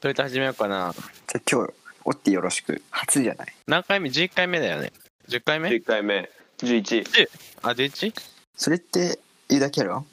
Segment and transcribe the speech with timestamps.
[0.00, 0.94] どれと始めようかな。
[0.94, 1.72] じゃあ今日、
[2.06, 2.80] おってよろしく。
[2.90, 3.48] 初じゃない？
[3.66, 4.92] 何回目 ?11 回目だよね。
[5.28, 7.28] 10回目？11回目11
[7.60, 8.14] あ、11?
[8.56, 9.18] それって
[9.50, 10.06] 言うだけやろ？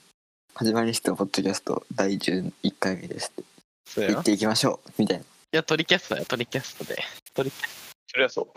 [0.56, 3.44] 始まりましたポッドキャスト第11回目ですって
[3.86, 7.02] そうやろ言っていきましょうみたいないや、トリキャストだよ、トリキャストで。
[7.34, 8.48] トリそりゃそう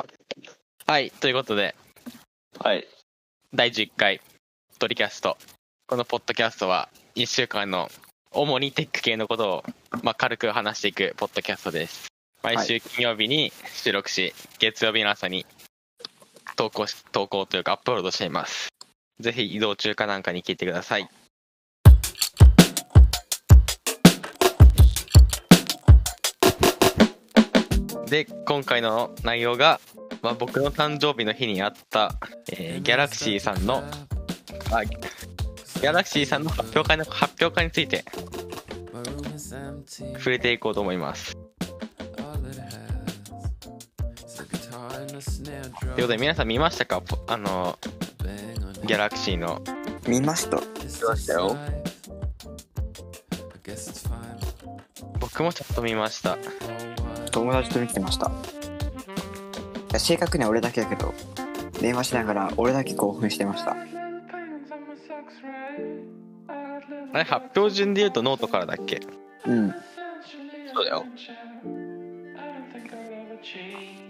[0.91, 1.77] はい、ということで、
[2.59, 2.89] はい
[3.55, 4.21] 第11回、
[4.81, 5.37] トリキャスト。
[5.87, 7.89] このポッドキャストは、1週間の
[8.33, 9.65] 主にテック系のことを、
[10.05, 12.07] まあ、軽く話していくポッドキャストです。
[12.45, 15.47] 毎週金曜日に収録し、月曜日の朝に
[16.55, 18.69] 投稿し、投稿というかアップロードしています。
[19.19, 21.09] ぜひ移動中かなんかに聞いてください。
[28.07, 29.81] で、今回の内容が、
[30.23, 32.15] まあ、僕の誕生日の日にあった、
[32.53, 33.83] えーギャラクシーさんの、
[34.71, 34.83] あ、
[35.81, 38.05] ギャラクシーさんの発表会の発表会について
[40.19, 41.35] 触れていこうと思います。
[41.35, 41.39] と
[45.87, 47.01] いうことで皆さん見ましたか？
[47.01, 47.79] ポあの、
[48.87, 49.61] ギャラクシーの。
[50.07, 50.65] 見ました見
[51.07, 51.57] ましたよ。
[55.19, 56.39] 僕もちょっと見ました。
[57.33, 58.31] 友達と見てましたい
[59.93, 61.15] や正確には俺だけだけど
[61.81, 63.77] 電話しながら俺だけ興奮してました
[67.13, 69.01] あれ、発表順で言うとノートからだっけ？
[69.47, 69.75] うん。
[70.75, 71.05] そうだよ。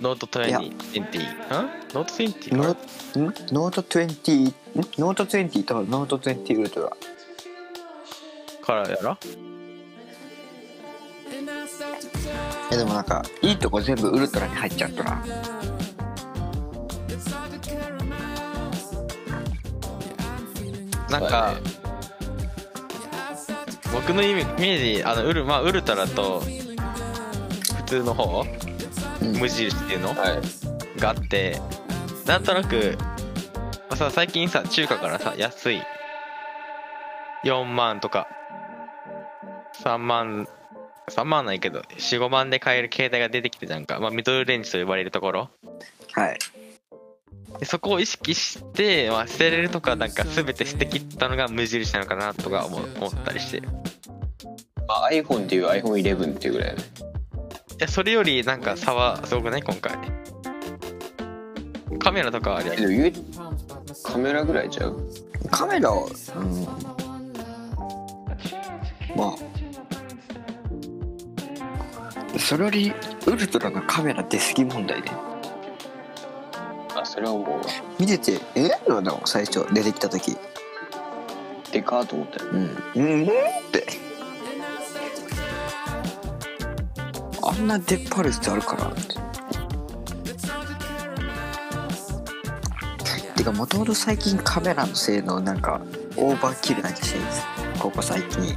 [0.00, 0.58] ノートいや。
[0.60, 0.76] 20。
[0.92, 1.62] 20?
[1.62, 1.70] ん？
[1.94, 2.54] ノート 20?
[2.56, 2.76] ノん？
[3.52, 4.54] ノート20ん？
[4.98, 6.90] ノート20とノート20ウルトラ
[8.62, 9.16] からやろ？
[12.72, 15.24] えでもなんかいいとこ全部ウルトラに入っちゃったな。
[21.10, 21.54] なんか、
[23.92, 28.44] 僕のイメージ、あのウル,、まあ、ウルトラと普通の方、
[29.22, 29.36] うん。
[29.36, 30.08] 無印っていうの？
[30.10, 31.00] はい。
[31.00, 31.60] があって、
[32.26, 32.96] なんとなく、
[33.88, 35.82] まあさ最近さ、中華からさ、安い。
[37.44, 38.28] 4万とか、
[39.82, 40.46] 3万、
[41.08, 45.50] 3万はないけど、4、5万で買える携帯が出てきてじゃんか、まあ、ミドルレンジと呼ばれるところ。
[46.12, 46.38] はい。
[46.38, 46.59] で
[47.64, 53.58] そこを意識して、まあ、捨てれるとかなんか全て捨てきったのが無印なのかなとか思う思ったりして。
[53.58, 53.74] いま
[55.06, 56.82] あ iPhone っていう iPhone11 っていうぐらいね。
[57.78, 59.62] やそれよりなんか差はすごくない？
[59.62, 59.92] 今回。
[61.98, 62.70] カメラとかあれ
[64.02, 65.10] カメラぐらいちゃう？
[65.50, 66.06] カメラを
[66.36, 66.64] うん。
[69.16, 69.34] まあ
[72.38, 72.92] それより
[73.26, 75.02] ウルトラのカメラ出過ぎ問題
[77.98, 78.68] 見ててえ？
[78.88, 80.36] なんだろう最初出てきた時。
[81.70, 82.50] でかーと思ったよ。
[82.50, 82.60] うん。
[82.96, 83.28] うんっ
[83.70, 83.86] て。
[87.42, 89.20] あんな出っ張る必要あるかなって。
[93.36, 95.80] てかもともと最近カメラの性能なんか
[96.16, 97.46] オーバーキルな気がしてるんです。
[97.78, 98.56] ここ最近。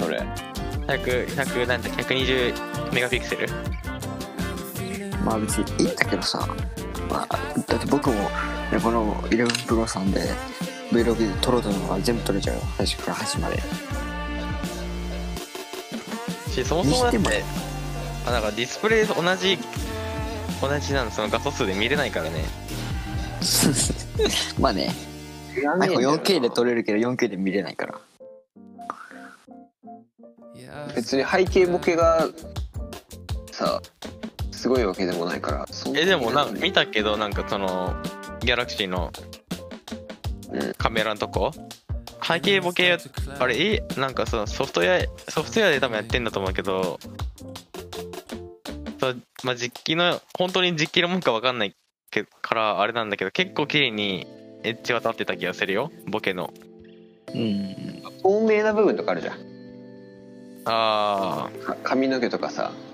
[0.00, 0.20] それ。
[0.86, 3.48] 100 100なんだ120メガピクセル？
[5.24, 6.46] まあ別にいいんだけどさ、
[7.08, 8.28] まあ、だって僕もね
[8.82, 10.20] この11 Pro さんで
[10.90, 12.62] Vlog で撮ろうと思うのが全部撮れちゃうよ。
[12.76, 13.62] 最初から端まで
[16.50, 17.44] しそもそもだってて
[18.26, 19.58] あなんかディスプレイと同じ
[20.60, 22.44] 同じなのその画素数で見れないからね。
[24.60, 24.94] まあね。
[25.54, 28.00] iPhone4K で撮れるけど 4K で見れないから。
[30.94, 32.28] 別に背景ボケが
[33.50, 33.80] さ
[34.62, 38.00] すごいわけでもないからえでもなんか見見たけどなんかその
[38.42, 39.10] ギャラクシーの
[40.52, 40.74] うん。
[40.74, 41.50] カメラのとこ？
[42.22, 42.96] 背景ボケ
[43.40, 47.00] あれえなんかそのソフトウェアソフトウェアで多分やってんだと思うけど
[49.00, 51.74] そうまあ実機の本当に実機のもんか分かんない
[52.12, 54.28] けからあれなんだけど結構綺麗に
[54.62, 56.54] エッジは立ってた気がするよボケの。
[57.34, 58.00] うん。
[58.22, 59.36] 透明な部分とかあるじゃん。
[60.66, 62.70] あか髪の毛とかさ。
[62.70, 62.91] あ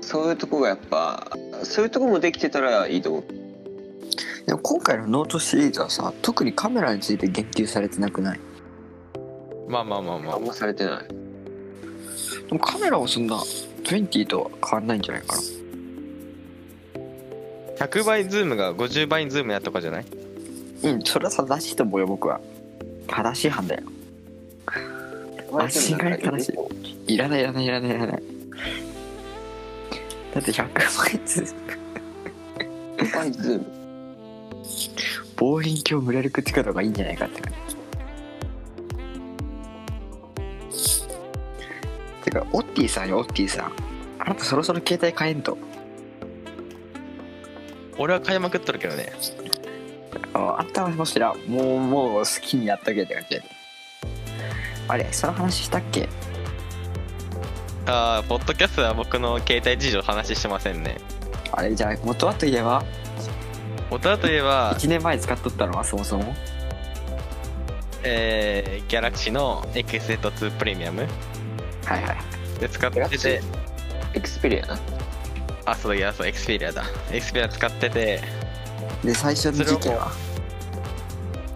[0.00, 1.30] そういうとこがやっぱ
[1.62, 3.24] そういうとこもできてたらいいと思う。
[4.46, 8.40] でも今回のノートシリーズはさ特にカメラについて言及されてなくない？
[9.14, 10.36] ーまあまあまあまあ。
[10.36, 11.08] あんまされてない。
[11.08, 11.14] で
[12.54, 13.36] もカメラはそんな
[13.84, 15.42] 20とは変わんないんじゃないかな
[17.86, 20.06] ？100倍ズームが50倍ズームやとかじゃない？
[20.84, 22.40] うんそれは正しいと思うよ僕は。
[23.06, 23.84] 正しい判断よ。
[25.52, 25.70] 間違い
[26.22, 26.52] 正し
[27.06, 27.14] い。
[27.14, 28.22] いらないいらないいらないいらない
[30.34, 31.54] だって100倍ず
[33.14, 33.66] 倍ズーム
[35.36, 37.42] 望遠鏡無理やりくっつけた方がいいんじゃないかって。
[42.24, 43.72] てかオッティさんよオッティさん。
[44.18, 45.56] あなたそろそろ携帯変えんと。
[47.96, 49.12] 俺は買いまくっとるけどね。
[50.34, 53.42] ああんたはもしらもうもう好きにやっとけって感じで。
[54.88, 56.08] あれその話したっけ？
[57.88, 60.98] ああポッドキャストは僕の携帯事情話してませんね。
[61.52, 62.84] あれじゃあ元はといえば？
[63.90, 66.34] 元はといえば1年前使っとったのはそもそも？
[68.02, 71.06] えー、ギャラクシーの XZ2 プレミアム
[71.86, 72.60] はいはい。
[72.60, 73.42] で使ってて。
[74.14, 74.78] エクスペリアな
[75.64, 76.84] あそういやそうエクスペリアだ。
[77.10, 78.20] エクスペリア使ってて。
[79.02, 80.12] で最初の事件は？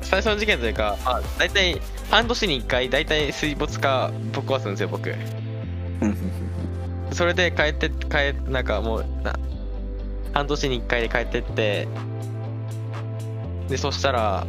[0.01, 1.79] 最初の事件というか、まあ、大体
[2.11, 5.15] 半年に1回大体水没かぶっ壊すんですよ僕
[7.13, 9.39] それで帰って帰えなんかもうな
[10.33, 11.89] 半年に1回で帰ってって
[13.69, 14.47] でそしたら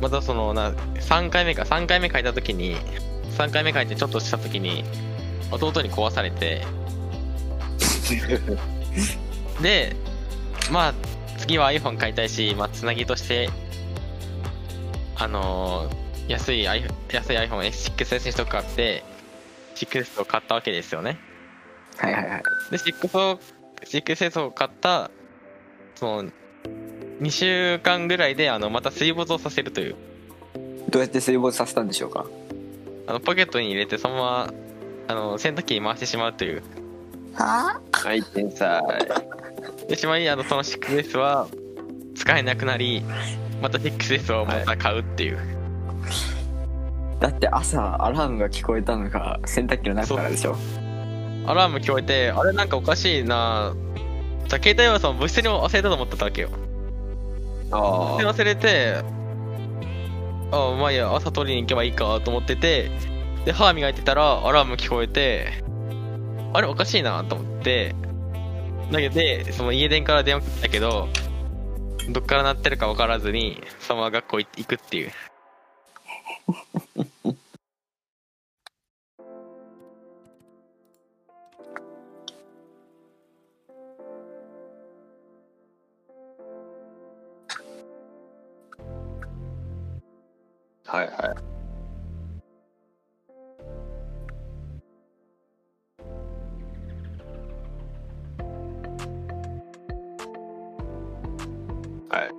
[0.00, 2.76] またそのな3回目か3回目書いた時に
[3.38, 4.84] 3回目書いてちょっとした時に
[5.50, 6.64] 弟に壊されて
[9.62, 9.96] で
[10.70, 10.94] まあ
[11.38, 13.50] 次は iPhone 買いたいし、まあ、つなぎとして
[15.16, 19.04] あのー安い安い iPhone6S にしとくかって
[19.76, 21.18] 6S を買ったわけですよね
[21.98, 23.40] はいはいはいで、6を、
[23.84, 25.10] 6S を買った、
[25.94, 26.30] その、
[27.20, 29.96] 2週間ぐらいで、あの、また水没をさせるという。
[30.90, 32.26] どうやって水没させたんでしょうか？
[33.06, 34.54] あの、ポケットに入れて、そのまま、
[35.08, 36.62] あの、洗濯機に回してしまうという。
[37.34, 38.82] ははい天才
[39.88, 41.48] でしまい、あの、その 6S は、
[42.14, 43.02] 使えなくなり、
[43.62, 45.55] また 6S をまた買うっていう。
[47.20, 50.56] だって朝アラームが聞こえたのが洗濯機の中からでしょ
[51.46, 53.74] アラーム聞こえて、あれなんかおかしいな
[54.48, 56.50] じゃあ携帯はその物質に忘れたと思ってたわけよ。
[57.72, 59.02] あで忘れて、
[60.52, 62.90] あまあいいや、朝取りに行けばいいかと思ってて、
[63.44, 65.64] で、歯磨いてたらアラーム聞こえて、
[66.52, 67.94] あれおかしいなと思って、
[68.92, 71.08] だけどで、その家電から電話来たけど、
[72.10, 75.12] どっから鳴ってるか分からずに、そのまま学校行くっていう。
[90.96, 91.18] はいはい。
[102.08, 102.30] はい。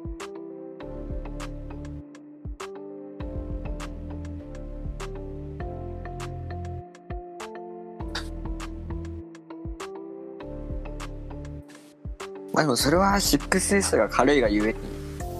[12.51, 14.96] まあでもそれは 6S が軽いがゆえに。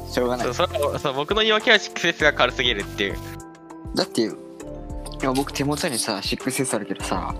[0.09, 0.54] しょうがない。
[0.54, 3.18] そう、そそう僕の言い訳は 6S が軽すぎるっていう。
[3.95, 4.30] だって
[5.21, 7.33] 今僕手元にさ 6S あるけどさ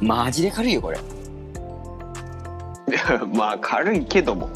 [0.00, 0.98] マジで軽いよこれ。
[3.34, 4.50] まあ軽いけども。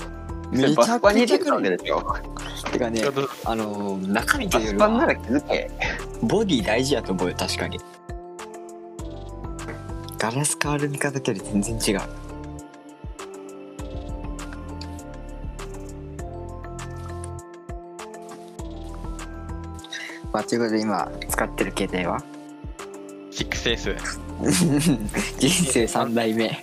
[0.50, 1.26] めちゃくちゃ軽い。
[1.26, 1.44] けで
[1.86, 2.16] しょ
[2.70, 3.02] てかね
[3.44, 5.70] あのー中身とバいうよりはスパンなら気づけ。
[6.22, 7.78] ボディ大事やと思うよ確かに。
[10.18, 12.02] ガラス変わる見方より全然違う
[20.36, 22.22] まあということで今使ってる携帯は
[23.32, 23.96] ？6S。
[25.40, 26.62] 人生3代目。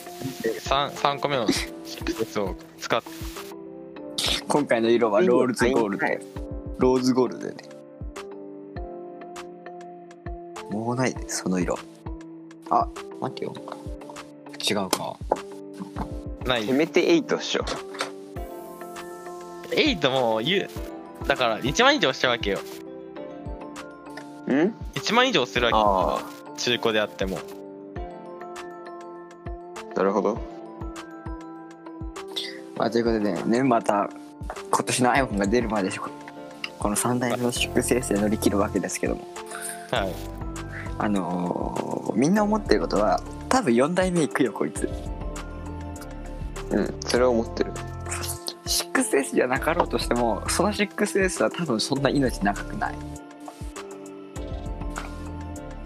[0.61, 3.09] 3, 3個目の 6S を使って、
[4.47, 6.05] 今回の色はロールズゴールド。
[6.05, 6.19] はい
[6.77, 7.63] ローズゴールドでね。
[10.69, 11.75] もうないでその色。
[12.69, 12.87] あ
[13.21, 13.55] 待ってよ。
[14.69, 15.17] 違うか。
[16.45, 16.67] ない。
[16.67, 16.73] せ。
[16.73, 17.65] めて8っしょ。
[19.71, 20.69] 8も言う、
[21.27, 22.59] だから1万以上したわけよ。
[24.51, 25.77] ん？1万以上するわけ。
[25.77, 27.39] あ中古であっても。
[29.93, 30.37] あなるほど。
[32.75, 34.09] まあということでねまた
[34.71, 36.09] 今年の iPhone が出るまでこ
[36.79, 39.27] この3代目の 6S で乗り切るわけですけども。
[39.91, 40.13] はい。
[40.99, 44.89] あのーみんな思ってることは多分4代目いくよこいつ。
[46.69, 47.71] うんそれは思ってる。
[48.65, 52.95] 6S じゃなかろうとしてもその 6S は多分そんな命長くない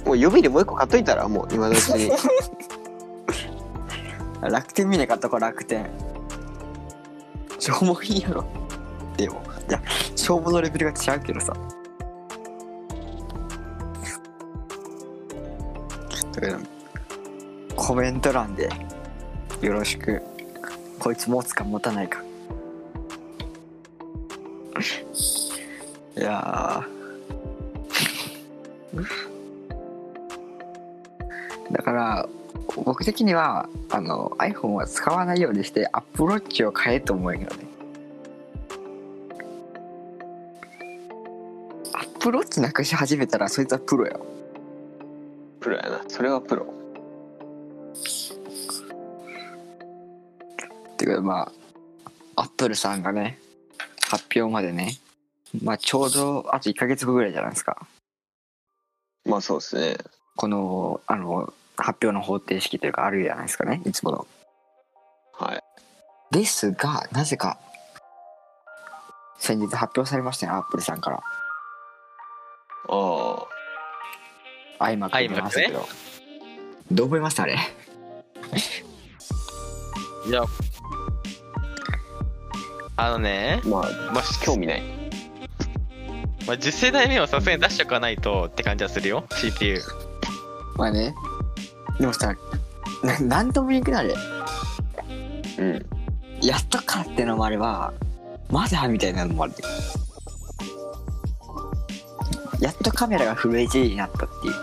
[0.07, 2.09] もう予備でもう一個買っといたらもう今のうちに。
[4.41, 5.89] 楽天見ね買ったこ楽天。
[7.59, 8.45] 消耗品やろ。
[9.17, 9.81] でもいや
[10.15, 11.53] 消耗のレベルが違うけどさ。
[16.31, 16.59] だから
[17.75, 18.69] コメント欄で
[19.61, 20.21] よろしく。
[20.99, 22.23] こいつ持つか持たないか。
[26.15, 29.36] いやー。
[31.71, 32.29] だから
[32.83, 37.47] 僕的にはあの iPhone は使わないようにして Apple Watch を買えと思うんよね。
[41.93, 44.25] Apple Watch なくし始めたらそいつはプロよ。
[45.59, 46.01] プロやな。
[46.07, 46.73] それはプロ。
[50.93, 51.51] っていうかま
[52.35, 53.39] あ Apple さんがね
[54.09, 54.97] 発表までね
[55.63, 57.87] まあちょうどあと1ヶ月後ぐらいじゃないですか。
[59.25, 59.97] まあそうですね。
[60.35, 63.81] このあの発表の方程式というかあるじゃないですかね。
[63.85, 64.27] いつもの。
[65.33, 65.63] はい。
[66.31, 67.57] ですがなぜか
[69.37, 71.21] 先日発表されましたねアップルさんから。
[72.89, 73.45] あ
[74.79, 75.87] iMac 出ましたけど、
[76.91, 77.57] どう思いましたあれ？
[80.27, 80.43] いや。
[82.95, 83.61] あのね。
[83.63, 83.81] あまあ
[84.13, 84.83] まあ興味ない。
[86.47, 89.25] まあ、10世代目をさすがに出しておかないとって感じはするよ。
[89.31, 89.81] CPU
[90.77, 91.13] まあね
[91.99, 92.35] でもさ
[93.03, 94.15] ななんとも言えんくなる
[95.57, 95.85] うん。
[96.41, 97.93] やっとかってのもあれば
[98.49, 99.53] まだみたいなのもある
[102.59, 104.53] やっとカメラがフル HD になったっていう。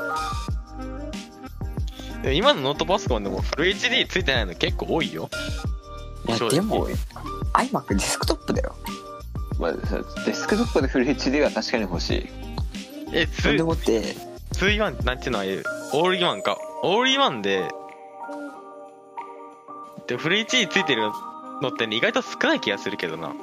[2.22, 5.28] でも今のノートパソコンでもフル HD ついてないの結構多いよ。
[6.26, 6.54] いや正直。
[6.56, 6.88] でも
[7.52, 8.74] iMac デスクトップだよ。
[9.58, 12.28] まあさデスクトップでフル HD は確かに欲しい。
[13.12, 14.14] えそんで2もって
[14.74, 15.38] イワンなんていうの？
[15.38, 15.44] は
[15.92, 17.70] オールインワンかオールインワンで
[20.06, 21.10] でフル HD ついてる
[21.62, 23.28] のってね意外と少ない気がするけどな。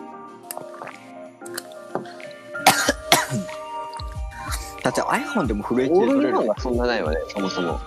[4.83, 7.79] だって iPhone でもフル HD オールれるンワンがそんなないわねそもそも。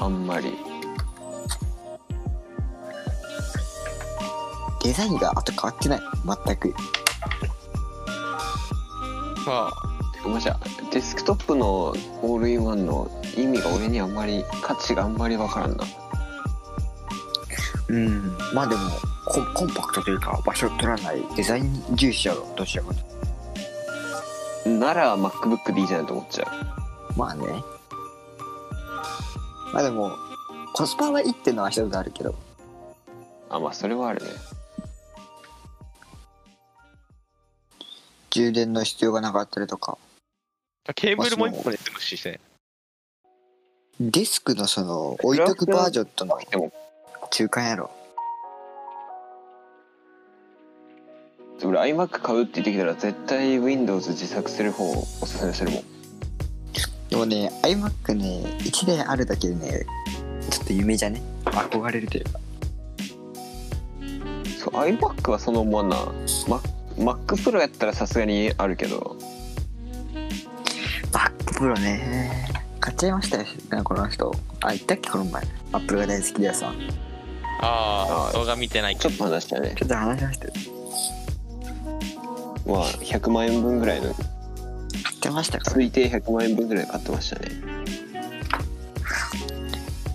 [0.00, 0.58] あんまり。
[4.82, 6.00] デザインがあと変わってない。
[6.44, 6.74] 全く。
[9.46, 9.72] まあ。
[10.12, 15.84] てかまあじゃあデスクトップのオールインワンの意味が俺にあんまり価値があんまりわからんな。
[17.88, 18.36] うん。
[18.52, 18.80] まあでも
[19.26, 22.94] コンコンパクトというか場所を取らないデザイン重視やろどちらか
[24.64, 26.46] となら MacBook でいいじゃないと思っちゃ
[27.16, 27.46] まあね。
[29.72, 30.16] まあでも
[30.72, 32.30] コスパはいいっていうのは一つあるけど。
[32.30, 32.34] う
[33.50, 34.30] あまあそれはあるね。
[38.30, 39.96] 充電の必要がなかったりとか
[40.94, 42.40] ケーブルも1個で済むしね
[44.00, 46.72] デスクのその置いとくバージョンとのでも
[47.30, 47.90] 中間やろ。
[51.64, 55.82] 俺 iMac 買うって言ってきたら絶対 Windows 自作する方をおすすめするもん。
[57.10, 59.84] でもね iMac ね1台あるだけでね
[60.48, 61.20] ちょっと夢じゃね？
[61.44, 62.38] 憧れるというか。
[64.58, 65.96] そう iMac はそのままな。
[66.96, 69.16] Mac Pro やったらさすがにあるけど
[71.12, 72.48] MacPro ね。
[72.80, 73.44] 買っちゃいましたよ
[73.84, 74.34] この人。
[74.60, 75.42] あ言ったっけこの前。
[75.72, 76.70] Apple が大好きでやさ。
[76.70, 76.74] ん
[77.60, 79.10] あーああ動画見てないけど。
[79.10, 79.74] ちょっと話したね。
[79.76, 80.52] ちょっと話しましたよ
[82.66, 84.14] まあ100万円分ぐらいの。
[84.14, 84.22] 買
[85.16, 85.70] ってましたか？
[85.70, 87.48] ら推定100万円分ぐらい買ってましたね。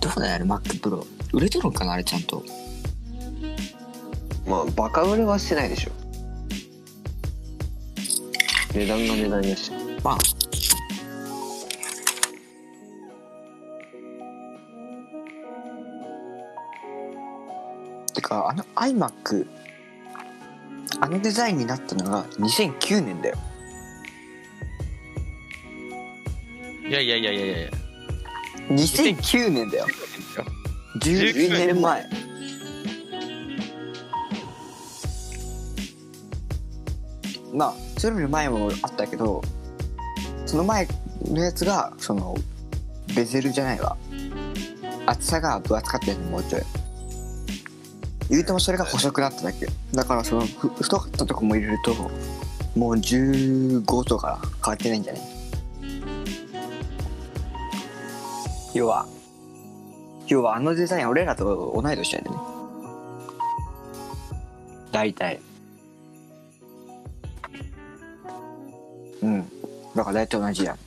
[0.00, 2.42] どうだよあれ？MacPro 売れとるんかなあれちゃんと？
[4.46, 5.90] まあバカ売れはしてないでしょ。
[8.72, 9.70] 値段が値段やし。
[10.02, 10.18] まあ
[18.34, 19.46] てかあの iMac
[21.00, 23.36] あのデザインになったのが2009年だよ。
[26.88, 27.58] いやいやいやいやいや。
[27.58, 27.68] いや
[28.70, 29.86] 2009年だよ。
[31.00, 31.80] 19 10年。
[31.80, 32.06] 前。
[37.52, 39.42] まあそれより前もあったけど
[40.46, 40.88] その前
[41.24, 42.34] のやつがその
[43.14, 43.96] ベゼルじゃないわ。
[45.06, 46.62] 厚さが分厚かったやつもうちょい
[48.30, 49.66] 言うてもそれが細くなっただけ。
[49.92, 51.94] だからそのふ太かったとこも入れると
[52.74, 55.22] もう15とか変わってないんじゃない？
[58.74, 59.06] 要は
[60.26, 61.44] 要はあのデザイン俺らと
[61.80, 62.36] 同い年やでね。
[64.90, 65.40] 大体。
[69.22, 69.44] うん。
[69.94, 70.78] だから大体同じやん。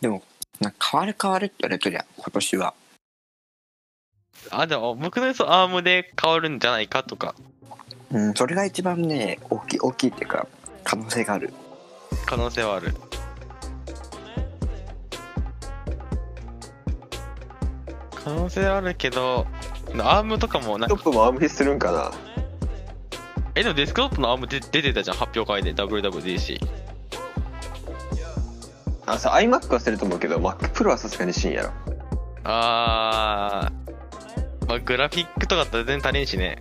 [0.00, 0.22] でも
[0.60, 2.74] なんか変わる変わるって言われとりゃ今年は。
[4.50, 7.34] あでも僕の予想 ARM で変わるんじゃないかとか。
[8.10, 10.46] うんそれが一番ね大きい大きいっていうか
[10.84, 11.52] 可能性がある。
[12.26, 12.94] 可能性はある。
[18.24, 19.46] 可能性はあるけど
[19.98, 20.96] ARM とかもなんか。
[20.96, 22.12] トップも ARM にするんかな。
[23.56, 26.58] えでもデスクトップの ARM で出てたじゃん発表会で WWDC
[29.06, 31.70] あさ iMac はすると思うけど MacPro はさすがにしんやろ
[32.44, 36.58] あー、まあ、グラフィックとかって全然足りんしね。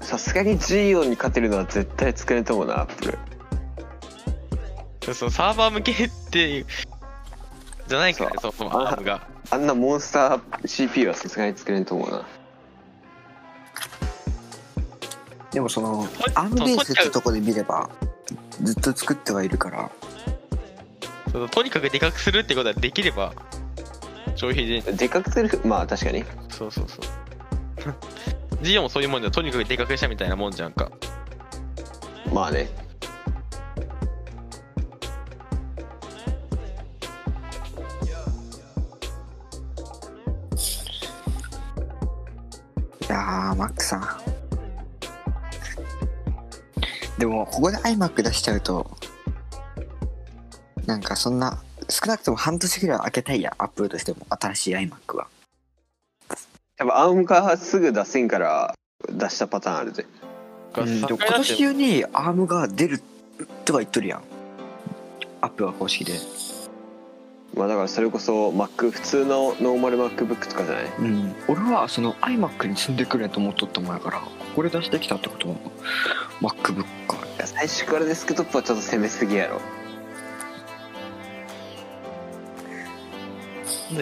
[0.00, 3.18] さすがに G 音に勝てるのは絶対作れんと思うな Apple
[5.12, 6.66] そのサーバー向けっていう、
[7.88, 9.26] じゃないからね、そそうもそもアームが。
[9.50, 12.26] あんなモンスター CPU はさすがに作れんと思うな。
[15.50, 17.88] でもそのとアームベースってとこで見れば
[18.62, 19.90] ずっと作ってはいるから
[21.50, 23.32] とにかくでかくするってことはできれば、
[24.36, 26.24] 消費で、でかくするまあ確かに。
[26.48, 27.00] そうそうそう。
[28.62, 30.90] ジオもそういうもんじゃんとにかくでかくしたみたいなもんじゃんか。
[32.32, 32.68] まあね。
[43.02, 44.02] いやーマックさん。
[47.18, 48.90] でもここで iMac 出しちゃうと
[50.86, 55.26] なんかそんな少なくとも半年ぐらいは開けたいやアップルとしても新しい iMac は。
[56.76, 58.74] 多分 ARM がすぐ出せんから
[59.08, 60.06] 出したパターンあるぜ。
[60.76, 61.00] うん。
[61.00, 63.02] でも今年中に ARM が出る
[63.64, 64.22] とか言っとるやん。
[65.40, 66.14] アップルは公式で。
[67.54, 70.84] まあだからそれこそ Mac 普通のノーマル MacBook とかじゃない？
[70.98, 71.34] うん。
[71.46, 74.26] 俺はその iMac に積んでくれと思っとったもんやからこ
[74.56, 75.54] こで出してきたってことは
[76.40, 77.18] MacBook か。
[77.36, 79.60] いや最初からデスクトップはちょっと攻めすぎやろ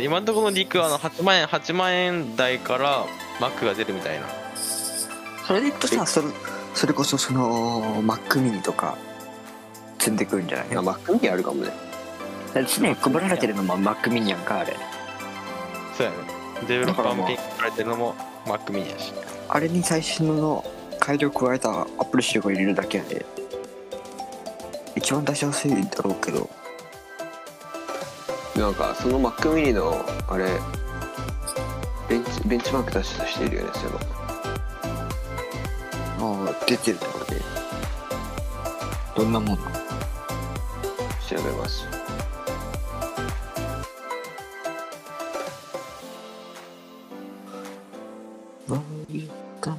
[0.01, 3.05] 今のところのリークはあの8万円、8万円台から
[3.41, 4.27] Mac が出るみたいな。
[5.47, 6.29] それでいくとさそれ
[6.75, 8.97] それこそその Mac mini とか
[9.99, 10.69] 積んでくるんじゃない？
[10.69, 11.71] いや Mac mini あるかもね
[12.55, 14.77] 常に配られてるのも Mac mini やんかあれ
[15.97, 16.17] そうやね。
[16.69, 18.15] デベロッパー向けに作られてるのも
[18.47, 19.13] Mac mini やし。
[19.49, 20.65] あれに最新の
[21.01, 23.27] 改良加えた Apple 仕様を入れるだけやで
[24.95, 26.49] 一番出しやすいだろうけど
[28.57, 30.47] なんかその Mac mini のあれ
[32.09, 34.01] ベンチベンチマーク出した人いるよねそういえば
[36.21, 37.63] ああ出てるところで。
[39.15, 39.63] どんなもん調
[41.37, 41.87] べます。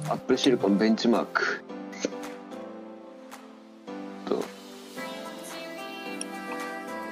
[0.08, 1.64] アップルシリコンベンチマーク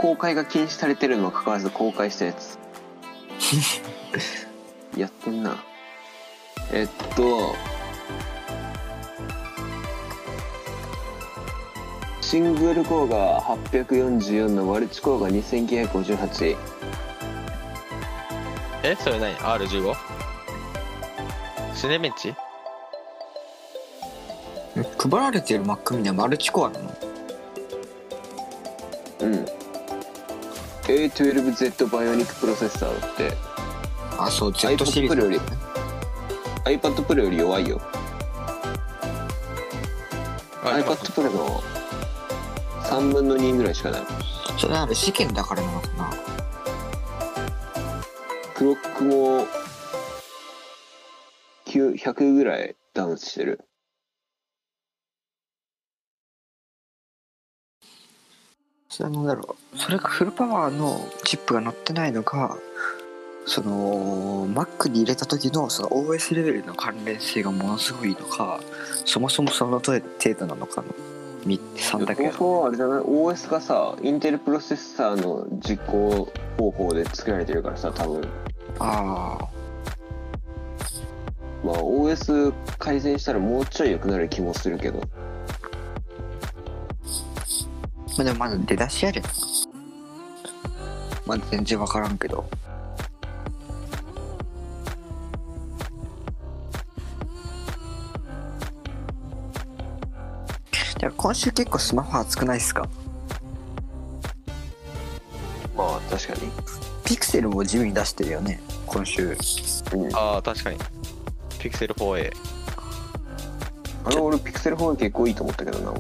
[0.03, 2.59] 公開が禁止されてるのはかかわらず公開したやつ。
[4.99, 5.63] やってんな。
[6.73, 7.55] えっと
[12.21, 16.57] シングルコアが844のマルチコアが2958
[18.83, 19.95] えそれ何 ?R15?
[21.77, 22.35] Cinebench？
[24.99, 26.91] 配られてる Mac mini はマルチコアなの？
[29.21, 29.62] うん
[30.83, 33.37] A12Z Bionic プロセッサーだって。
[34.19, 35.41] あそう Z シリー iPad ズ Pro より。
[36.65, 37.81] iPad Pro より弱いよ。
[40.63, 41.63] iPad Pro の
[42.83, 44.03] 3分の2ぐらいしかない。
[44.59, 46.11] それあれ試験だからなのかな。
[48.55, 49.47] クロックも
[51.67, 53.61] 9 100ぐらいダウンしてる
[58.93, 59.79] それはなんだろう。
[59.79, 62.59] それがフルパワーのチップが載ってないのか
[63.47, 68.61] その Mac に入れた時のその OS レベルの関連性がものすごいのか
[69.07, 70.03] そもそもその程
[70.39, 70.89] 度なのかの
[71.47, 72.25] 3だけ。
[72.25, 78.29] そもそもあれじゃない？OS がさインテルプロセッサーの実行方法で作られてるからさ多分。
[78.79, 79.49] ああ
[81.65, 85.01] まあ OS 改善したらもうちょい良くなる気もするけど
[88.17, 89.29] まあでもまだ出だしやでな
[91.27, 92.45] まだ全然分からんけど。
[100.99, 102.89] じゃあ今週結構スマホ熱くないっすか？
[105.77, 106.51] まあ確かに。
[107.05, 109.37] ピクセルも地味に出してるよね今週。
[109.95, 110.15] うん。
[110.15, 110.79] ああ確かに。
[111.59, 112.33] ピクセル 4A い
[114.05, 115.93] あの俺ピクセル4結構いいと思ったけどな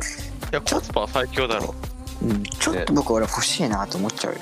[0.50, 1.74] やコスパは最強だろ
[2.22, 4.38] うんちょっと僕俺欲しいなと思っちゃうよ。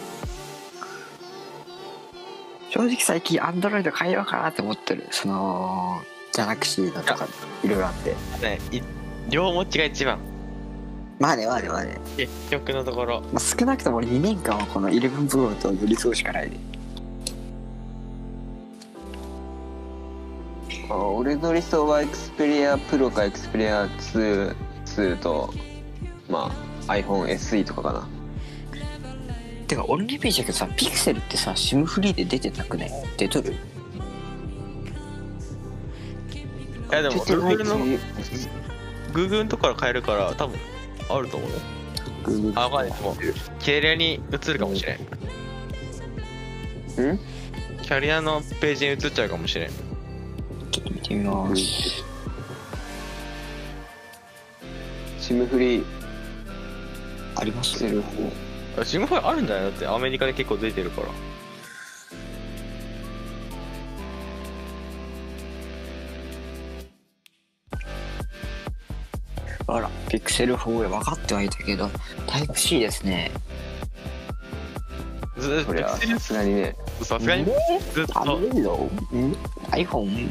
[2.70, 5.06] 正直最近アンドロイド変えようかなって思ってる。
[5.10, 6.00] その
[6.34, 7.26] ギャラクシーだとか
[7.64, 8.10] いろいろあって。
[8.42, 8.80] ねい
[9.28, 10.18] 両持ちが一番。
[11.18, 13.20] まあねまあねまあね、結局のところ。
[13.32, 16.56] まあ、少なくとも俺2年間はこの11プロと寄り添うしかないで
[20.88, 24.54] あ俺の理想はエクスペリアプロかエクスペリア2
[24.86, 25.52] 2と
[26.28, 28.08] まあ iPhone SE とかかな。
[29.66, 33.52] てか俺のイメージだけどさピクセルってさ SIM フリーで出てなくね出とる？
[33.52, 33.56] い
[36.92, 37.78] やでも出てない Google の
[39.12, 40.58] Google のとこから変えるから多分
[41.08, 41.56] あると思うよ。
[42.24, 42.98] Google あわかんない。
[42.98, 43.16] でも
[43.60, 44.98] キャリアに移るかもしれん。
[46.98, 47.18] うん？
[47.82, 49.70] キャリアのページに移っちゃうかもしれん。
[50.70, 51.62] ちょっと見てみます、
[55.20, 55.99] シムフリー
[57.40, 58.30] ありますセルフ
[58.78, 61.08] あシムファイあるんじゃないだってアメリカで結構出てるから。
[69.66, 71.88] あらピクセル4分かってはいたけど
[72.26, 73.30] タイプ C ですね。
[75.38, 76.76] ずこれはさすがにね。
[77.02, 78.90] さすがにずっあとれよ
[79.70, 80.28] iPhone?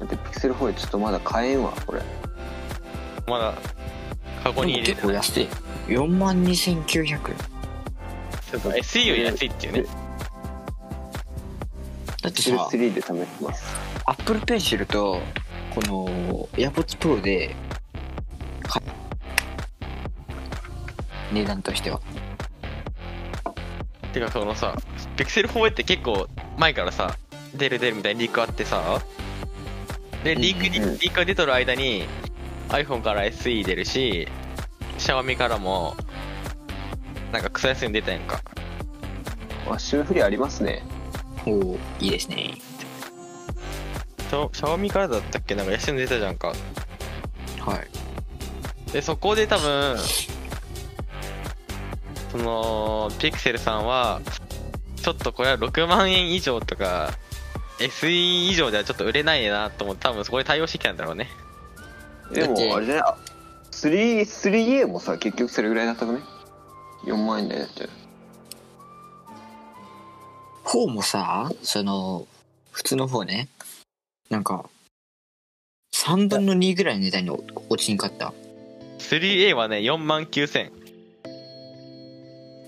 [0.00, 2.02] だってピクセル4ちょっとまだ買えんわこれ
[3.26, 3.54] まだ
[4.42, 5.48] カゴに入れ結構安い
[5.88, 9.84] 4万2900円ちょっと SE より安いっていうね
[12.22, 15.20] だってさ3で試してますアップルペンシルと
[15.74, 17.54] この AirPods Pro で
[21.32, 22.00] 値段としては
[24.12, 24.74] てかそのさ
[25.16, 27.16] ピクセル4って結構前からさ
[27.54, 29.02] 出る出るみたいにリークあってさ
[30.24, 32.06] でリークに、リークが出とる間に
[32.68, 34.28] iPhone から SE 出るし
[34.98, 35.96] シャワミからも
[37.32, 38.40] なんか草安いの出たやんか。
[39.68, 40.82] あシムフリーありますね。
[41.44, 42.54] おおいいですね。
[44.28, 45.54] シャシャワミからだったっけ？
[45.54, 46.48] なんか安いの出たじゃんか。
[46.48, 46.54] は
[47.76, 48.92] い。
[48.92, 49.96] でそこで多分
[52.30, 54.20] そのピクセルさんは
[55.02, 57.12] ちょっとこれは6万円以上とか
[57.78, 61.28] SE 以上ではちょっと売れないなと思って多分そこで対応してきたんだろうね
[62.32, 63.04] でもあれじゃない
[63.70, 66.20] 3- 3A もさ結局それぐらいだったくね
[67.04, 67.90] ？4万円台だったよ
[70.64, 72.26] 4もさその
[72.72, 73.48] 普通の方ね。
[74.28, 74.68] なんか
[75.94, 78.32] 3分の2ぐらいの値段に落ちんかった。
[78.98, 80.70] 3A はね4万9000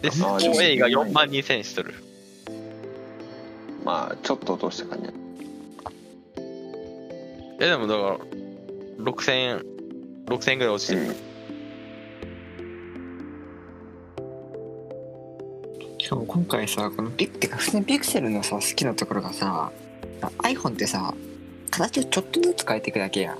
[0.01, 1.94] であー 4A が4万2000しとる。
[3.85, 5.09] まあちょっと落とした感じ
[7.61, 8.18] えでもだから
[8.98, 9.64] 6000円
[10.26, 11.14] 6000円ぐらい落ちてる、
[15.98, 19.72] しかも今回さこのピクてか普通にピクセルのさ好きなところがさ
[20.38, 21.14] iPhone ってさ
[21.70, 23.34] 形をちょっとずつ変えていくだけやん。
[23.34, 23.38] あ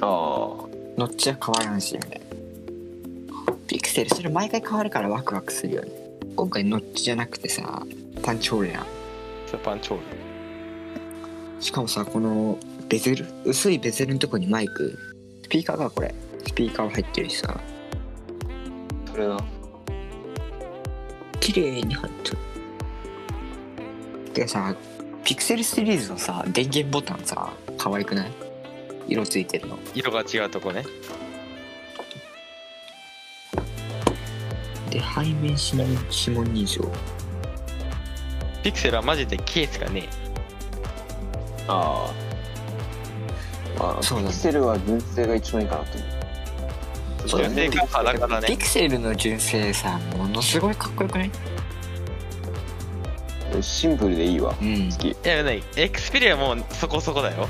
[0.00, 0.66] あ。
[0.98, 2.26] ノッチは変わらんしみたいな。
[3.66, 5.90] ピクセルそれ毎回変わるからワクワクするよね。
[6.34, 7.82] 今回ノッチじゃなくてさ
[8.22, 8.86] パンチホールやん。
[9.62, 10.02] パーチョール。
[11.60, 13.26] しかもさこのベゼル？
[13.44, 14.96] 薄いベゼルのとこにマイク？
[15.42, 16.14] スピーカーがこれ。
[16.46, 17.60] スピーカー入ってるしさ。
[19.10, 19.38] それな。
[21.40, 22.38] 綺麗に入ってる。
[24.34, 24.74] でさ
[25.24, 28.32] ピクセルシリーズのさ電源ボタンさ可愛くない？
[29.08, 29.78] 色ついてるの。
[29.94, 30.84] 色が違うとこね。
[34.90, 35.88] で背面指紋
[36.26, 36.88] 指紋認証。
[38.62, 40.08] ピクセルはマジでケースがね
[41.68, 42.25] ああ
[43.78, 44.24] まあそうだ。
[44.24, 47.28] ねピクセルは純正が一番いいかなと思う。
[47.28, 47.54] そうだね。
[47.70, 48.46] 純正がだからね。
[48.46, 51.30] ピクセルの純正さものすごいかっこよくない？
[53.60, 54.54] シンプルでいいわ。
[54.60, 54.90] うん。
[54.90, 55.08] 好き。
[55.08, 57.48] いやねエクスペリアもそこそこだよ。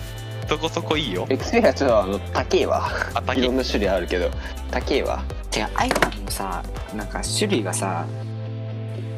[0.48, 1.26] そこそこいいよ。
[1.28, 2.88] エクスペリアちょっとあの高えわ。
[3.14, 3.42] あい。
[3.42, 4.30] ろんな種類あるけど。
[4.70, 5.24] 高えわ。
[5.50, 6.62] てか iPhone もさ
[6.94, 8.06] なんか種類がさ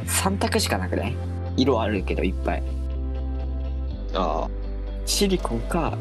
[0.07, 1.17] 3択しかなくない？
[1.57, 2.63] 色あるけどいっぱい。
[4.15, 4.51] ああ
[5.05, 5.99] シリコンか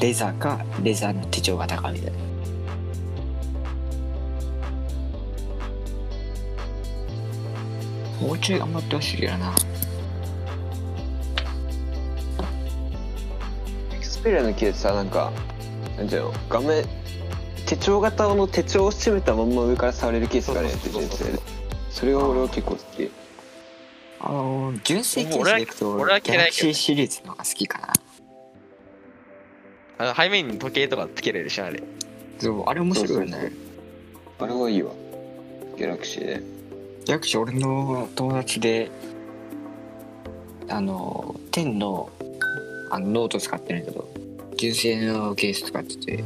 [0.00, 2.18] レザーかレザーの手帳型かみたいな。
[8.20, 9.54] もうちょい頑張ってほしいけどな。
[13.92, 15.32] エクスペリアのケースさなんか
[15.96, 16.32] なんていうの？
[16.48, 16.84] 画面
[17.66, 21.38] 手帳型の手帳を閉めたまんま上から触れるケースがあるやつで
[21.90, 23.10] それが俺は結構好き。
[24.20, 27.92] あのー純正ケースでいくと俺はラクシーシリーズの方が好きかな
[29.98, 31.82] あの背面に時計とかつけれるしあれ。
[32.38, 33.32] そうあれ面白いよね。
[33.32, 33.50] そうそう
[34.40, 34.92] あれはいいわ。
[35.76, 36.24] ギャラクシー。
[36.24, 36.42] で
[37.04, 38.90] ギャラクシー俺の友達で
[40.68, 42.10] あの10の
[42.90, 44.08] あのノート使ってるんだけど
[44.56, 46.24] 純正のケース使ってて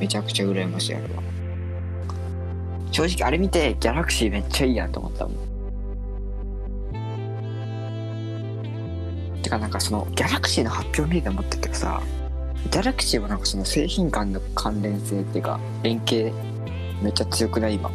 [0.00, 1.22] めちゃくちゃ羨ましいあれは。
[2.90, 5.34] 正直あれ見てギャラクシーめっちゃいいやんと思ったもん。
[9.42, 12.02] てかなんかそのギャラクシーの発表見てて思ったけどさ
[12.70, 16.32] ギャラクシーはなんかその製品間の関連性っていうか連携
[17.02, 17.74] めっちゃ強くない？
[17.74, 17.94] 今、こ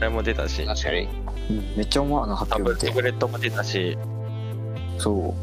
[0.00, 0.66] れも出たし。
[0.66, 1.08] 確かに。
[1.50, 2.86] うん、めっちゃ思わな発タブ表見て。
[2.88, 3.96] タブレットも出たし。
[4.98, 5.34] そ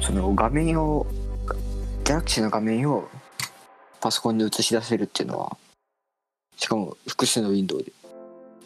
[0.00, 0.04] う。
[0.04, 1.06] その画面を
[2.04, 3.08] ギャラクシーの画面を
[4.00, 5.56] パソコンで映し出せるっていうのは
[6.56, 7.92] しかも複数のウィンドウで。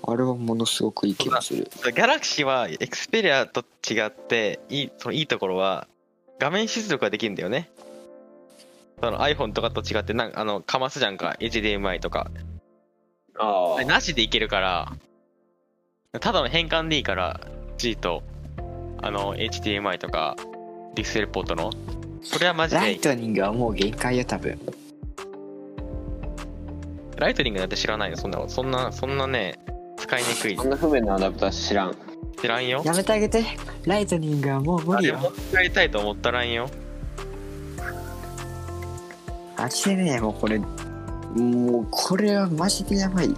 [0.05, 1.71] あれはものすごくいい気がする。
[1.85, 5.87] ギャラクシーはエクスペリアと違っていいそのいいところは
[6.43, 7.71] 画面出力ができるんだよね。
[9.01, 11.37] その iPhone とかと違ってなんあのかますじゃんか。
[11.39, 12.33] HDMI とか。
[13.39, 14.93] ああれなしでいけるから
[16.21, 17.41] ただの変換でいいから
[17.79, 18.25] G と
[19.01, 20.37] あの HDMI とか
[20.97, 21.71] ディスプレイポートの。
[22.25, 24.59] それはマジでライトニングはもう限界よ多分。
[27.19, 29.61] ライトニングなんて知らないよそんなそんなそんなね
[29.97, 30.57] 使いにくい。
[30.57, 32.83] そんな不便なアダプター知らん知らんよ。
[32.85, 33.45] やめてあげて。
[33.85, 35.19] ライトニングはもう無理よ。
[35.19, 36.69] あれも使いたいと思ったらんよ。
[39.57, 40.59] あっちでねもうこれ。
[40.59, 43.35] もうこれはマジでやばい。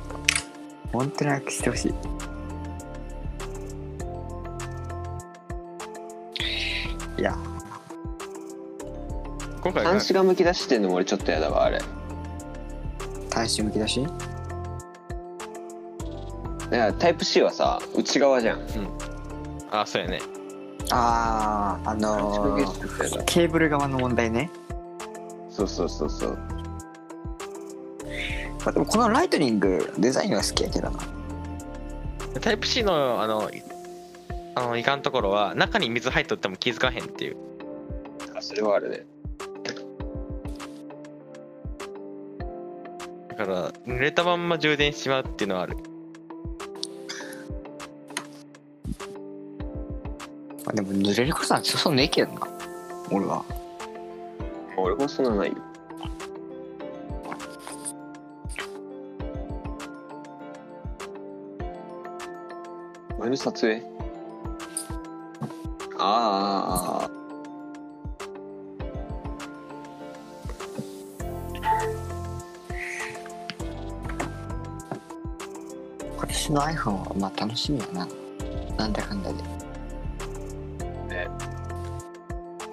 [0.92, 1.94] 本当になくしてほしい。
[7.18, 7.36] いや。
[9.60, 11.80] 今回端子がむき出してんのも俺ちょっとやだわあれ。
[13.32, 14.06] 端子むき出し？
[16.74, 18.60] だからタイプ C はさ内側じゃん。
[19.70, 20.18] あそうやね。
[20.90, 24.50] あああのー、ケーブル側の問題ね。
[25.50, 26.38] そうそうそうそう。
[28.64, 30.98] まあでもこのライトニングデザインは好きやけどな。
[32.40, 33.62] タイプ C のあのい
[34.56, 37.36] あのいかんところは中に水入っとっても気づかへんっていう。
[38.36, 39.06] あそれはあるね。
[43.28, 45.76] だから濡れたまんま充電しちまうっていうのはある
[50.74, 52.40] でも濡れることなんてそうねえけどな。
[53.10, 53.44] 俺は。
[54.76, 55.54] 俺もそんなないよ。
[63.18, 63.82] 何撮影？
[65.98, 67.10] ああ
[76.16, 78.08] 今年の iPhone はまあ楽しみやな。
[78.76, 79.53] なんだかんだで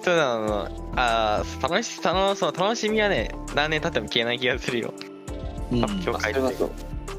[0.02, 4.92] そうだあのあー楽しそのその楽しみはね何年経っても消えない気がするよ。
[5.70, 5.78] うん。
[5.78, 6.70] 今日それはそう。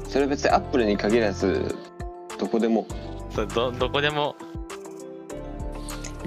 [0.08, 1.74] それ別にアップルに限らず
[2.38, 2.86] どこでも。
[3.30, 4.36] そうどどこでも。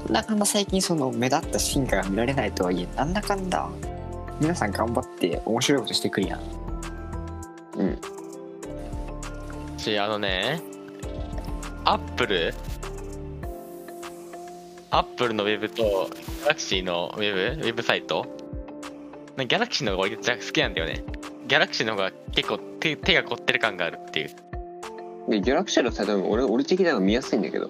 [0.10, 3.70] なかなか最近その目立った進化が見られないとはいえなんだかんだ
[4.39, 6.41] 皆さん頑張って面白いことしてくるやん。
[7.78, 8.00] うん。
[9.78, 10.62] しあのね
[11.86, 12.54] アップル？
[14.97, 17.62] アップルのウェブとギャラクシーのウェブ？
[17.62, 18.25] ウェブサイト？
[19.38, 21.03] ギャラクシーの方が俺じゃ好きなんだよね。
[21.47, 24.29] ギャラクシーの方が結構手手が凝ってる感があるっていう。
[25.29, 27.69] でギャラクシーのサイトも俺俺的には見やすいんだけど。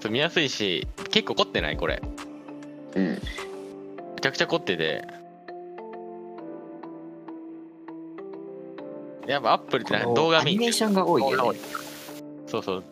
[0.00, 1.76] そう見やすいし結構凝ってない？
[1.76, 2.00] これ。
[2.96, 3.04] うん。
[3.04, 3.20] め
[4.22, 5.04] ちゃくちゃ凝ってて。
[9.26, 11.58] やっぱアップルってなんか動画見アニメーションが多いよね。
[12.46, 12.84] そうそう。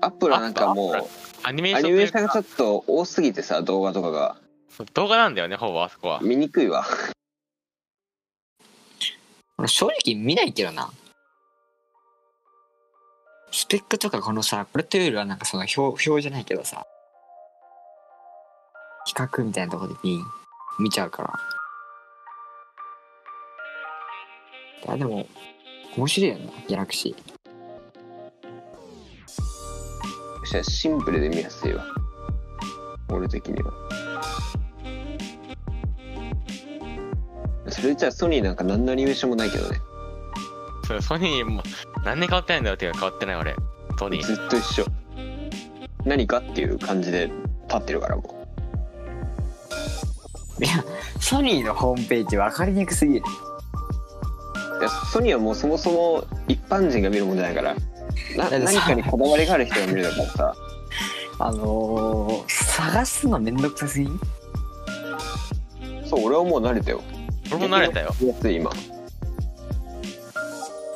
[0.00, 0.94] アップルはなんかもう
[1.42, 1.92] アニメーアションというか。
[1.92, 4.36] ニメーションがちょっと多すぎてさ動画とかが
[4.94, 6.20] 動画なんだよねほぼあそこは。
[6.22, 6.84] 見にくいわ。
[9.58, 10.90] 俺正直見ないけどな。
[13.50, 16.86] スペックとかこのさこれというよりはなんかその表表じゃないけどさ。
[19.04, 20.20] 比較みたいなところで見
[20.78, 21.32] 見ちゃうから。
[24.84, 25.26] いやでも
[25.96, 27.31] 面白いよなギャラクシー
[30.44, 31.84] シンプルで見やすいわ。
[33.08, 33.72] 俺的には。
[37.68, 39.78] それじゃあソニーなんか何のアニメーションもないけどね。
[40.86, 41.62] そうソニーも
[42.04, 43.54] 何年変わってないんだよっていうか変わってない俺。
[43.98, 44.26] ソニー。
[44.26, 44.86] ずっと一緒。
[46.04, 47.30] 何かっていう感じで
[47.68, 48.48] 立ってるからも
[50.60, 50.84] いや
[51.20, 53.22] ソニーのホームページ分かりにくすぎる。
[54.78, 57.76] ういやソニーはもうそもそも一般人が見るもんじゃないから
[58.36, 60.16] な何かにこだわりがある人が見るだか。
[60.16, 60.54] らさ
[61.38, 64.06] あのー、探すのめんどくさすぎ？
[64.06, 64.20] ん
[66.04, 67.00] そう俺はもう慣れたよ。
[67.50, 68.14] 俺も慣れたよ。
[68.44, 68.70] 今。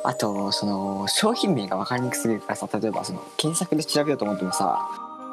[0.03, 4.87] あとその商品名が分かりにくすぎるからさ例えばその検索で調べようと思ってもさ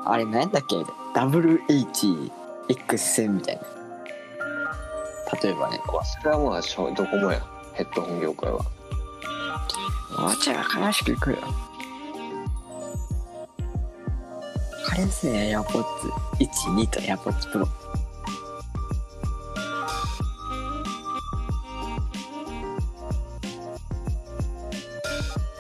[0.05, 0.77] あれ何やったっけ
[1.19, 3.63] WHX1000 みたいな。
[5.43, 5.81] 例えばね。
[6.23, 7.43] それはまあしょどこもや。
[7.75, 8.59] ヘッドホン業界は。
[10.19, 11.39] もうちょい悲しくいくよ
[14.95, 17.67] あれですね、AirPods12 と AirPods Pro。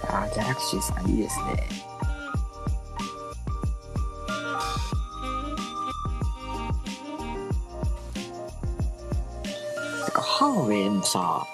[0.08, 1.68] ああ、ギャラクシーさんいいですね。
[10.00, 11.44] なんかハーウェイもさ、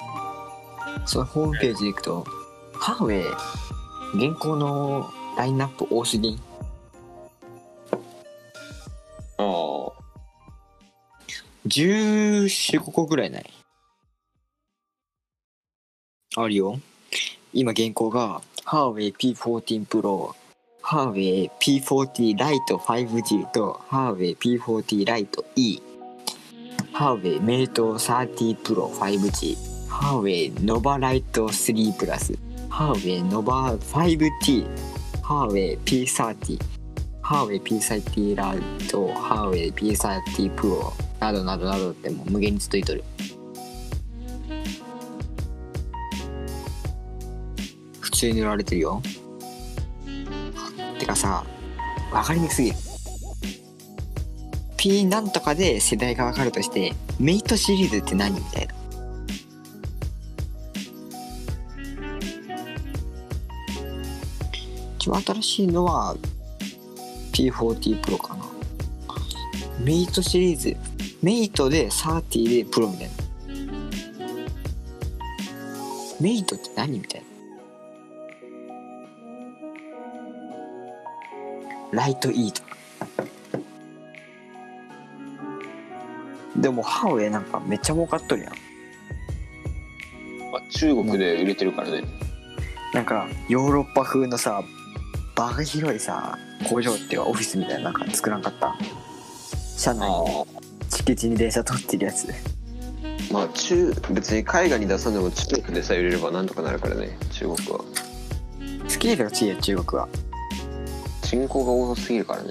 [1.07, 2.27] そのホームページ行くと、
[2.75, 6.50] ハーウェイ、現行のラインナップ多すぎん？
[11.71, 13.51] 14、5個ぐらいない？
[16.37, 16.81] あるよ。
[17.53, 20.35] 今現行が、ハーウェイ P14 Pro、
[20.83, 25.81] ハーウェイ P40 Lite 5G と、ハーウェイ P40 Lite E、
[26.93, 32.37] ハーウェイメイト30 Pro 5G、ハーウェイ Nova Lite 3 Plus、
[32.69, 34.67] ハーウェイ Nova 5T、
[35.23, 36.59] ハーウェイ P30、
[37.23, 43.05] ハーウェイ P30 Lite、ハーウェイ P30 Pro などなどなどってもう無限に続いとる。
[48.01, 49.03] 普通に売られてるよ。
[50.99, 51.45] てかさ、
[52.13, 52.77] わかりにくすぎる。
[54.77, 58.75] P なんとかで世代がわかるとして、メイトシリーズって何みたいな。
[64.99, 66.17] 一番新しいのは
[67.33, 68.45] P40 Pro かな。
[69.85, 70.77] メイトシリーズ、
[71.23, 73.13] メイトで30でプロみたいな。
[76.21, 77.23] メイトって何みたい
[81.93, 82.03] な。
[82.03, 82.71] ライト E とか。
[86.57, 88.53] でもハーウェイなんかめっちゃ儲かっとるやん。
[90.53, 92.05] まあ中国で売れてるからね
[92.93, 94.63] なんかヨーロッパ風のさ、
[95.37, 98.77] バカ広いさ、工場っていうかオフィスみたいななんか作らんかった？
[99.77, 100.45] 社内に
[101.01, 102.29] 敷地に電車通ってるやつ。
[103.33, 107.85] まあ中別に海外に出さんでも中国でさえ売れればなんとかなるからね中国は
[108.89, 110.09] スケールが違うよ中国は。
[111.23, 112.51] 人口が多すぎるからね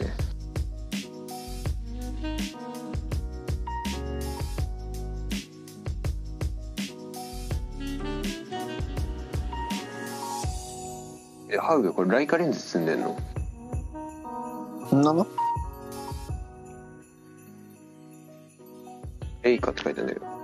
[11.51, 13.19] えハウゲこれライカレンズ積んでんの？
[14.89, 15.27] そんなの
[19.41, 20.39] レイカって書いてあるんだけど。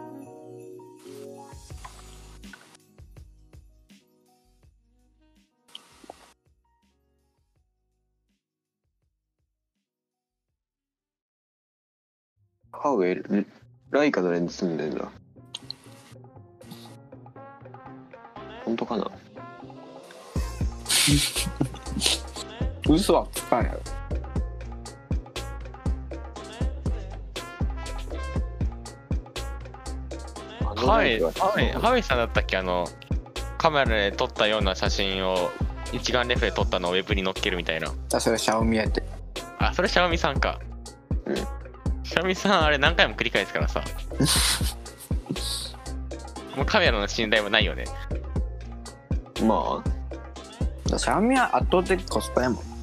[12.72, 13.46] ハウェイ
[13.90, 15.12] ライカのレンズ積んでんだ。
[18.64, 19.10] 本当かな？
[22.88, 23.95] 嘘はつかんやろ。
[30.86, 32.58] はい、はい、ハイさんだったっけ？
[32.58, 32.86] あの、
[33.58, 35.50] カメラで撮ったような写真を
[35.92, 37.92] 一眼レフで撮ったのをウェブに載っけるみたいな。
[38.14, 39.04] あ、それシャオミやって。
[39.60, 40.60] あ、それシャオミさんか。
[41.26, 43.82] うんシャオミさんあれ何回も繰り返すからさ。
[46.56, 47.86] もうカメラの信頼もないよね。
[49.44, 49.82] ま
[50.94, 52.75] あシャオミは圧倒的コスパやもん。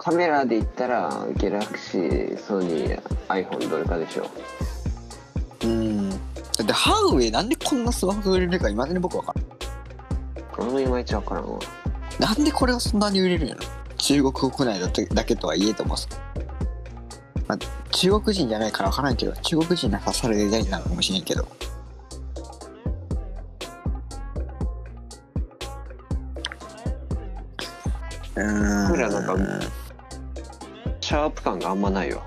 [0.00, 4.30] カメラで言ったらギャラクシーソニー iPhone どれかでしょ
[5.62, 6.08] ううん。
[6.08, 6.16] だ
[6.62, 9.44] ってハウェイなんでこんなスマホが売れるか未だに僕わからん。
[10.52, 11.58] これもいまいちわからんわ
[12.18, 13.60] なんでこれがそんなに売れるんやろ
[13.98, 16.08] 中国国内だけだけとは言えと思うさ。
[17.46, 17.58] まあ、
[17.90, 21.46] 中国人じゃないからわからんけど、中国人に刺さるデザインなのかもしれんけど。
[28.36, 28.86] うーん。
[28.86, 29.79] カメラなんか
[31.10, 32.22] シャープ感があんまないわ。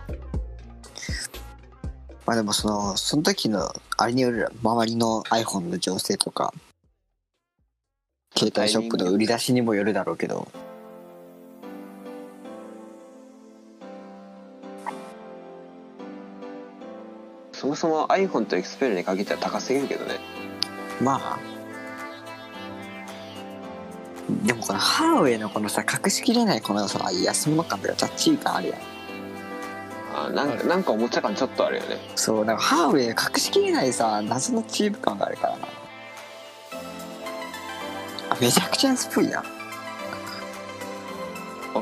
[2.26, 6.54] まあでもその、その時の、あれによる周りの iPhone の情勢とか、
[8.36, 10.50] 携帯ショップの売り出しにもよるだろうけど、
[17.54, 20.20] そもそも iPhone と Xperia に限っては高すぎるけどね。
[21.02, 21.53] まあ、
[24.44, 28.80] でもこのハーウェイのこのさ、隠しきれないこのさ、安物感とかチャッチー感あるやん。
[30.16, 35.68] あなんかなんかおもちゃ感ちょっとあるよねそう、なんかハーウェイ隠しきれないさ、謎のチープ感があるからな。
[38.30, 39.44] あめちゃくちゃ安っぽいやん。
[39.44, 39.46] あ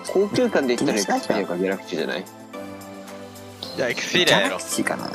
[0.07, 2.25] 高級感で言ったら Xperia かギャラクシーじゃない？
[3.75, 4.57] じゃあ、エクスペギャラリアやろ。
[4.57, 5.09] クシーかな。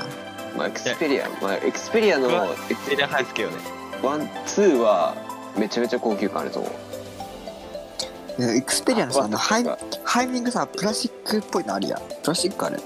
[0.57, 3.57] まあ Xperia まあ Xperia のエクスペリア派ですけどね。
[4.03, 5.16] ワンツーは
[5.57, 6.72] めちゃめちゃ高級感あると思う
[8.39, 11.97] エクスペリアのさあのハイあハイミングさプラスチックっぽいのあるや。
[11.97, 12.80] んプラスチックある。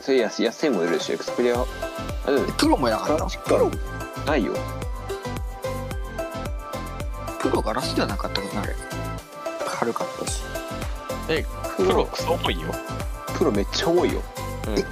[0.00, 1.62] それ安安いもんいるでしょエクスペリア。
[2.26, 3.26] あでもプロもなかった？
[3.40, 3.70] プロ
[4.24, 4.54] ないよ。
[7.40, 8.76] プロガラスではなかったことなる
[9.66, 10.42] 軽かったし。
[11.76, 12.68] プロクソ重いよ。
[13.36, 14.22] プロめっちゃ重いよ、
[14.66, 14.78] うん。
[14.78, 14.82] エ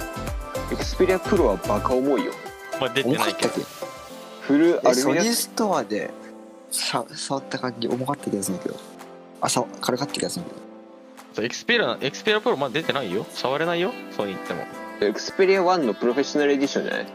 [0.77, 2.33] クスペリアプロはバカ重いよ。
[2.79, 3.53] まあ出てないけど。
[3.53, 3.63] 重かったっ。
[3.63, 3.65] け？
[4.41, 6.11] フルアえソニルミニアーストアで
[6.71, 8.75] さ触った感じ重かった気がするけど
[9.41, 10.45] あさ軽かった気がする
[11.43, 13.23] エクスペリア、エクスペリアプロまだ出てないよ。
[13.31, 13.93] 触れないよ。
[14.15, 14.63] そう言っても。
[15.01, 17.07] エクスペリア1のプロフェッショナルエディションじゃない？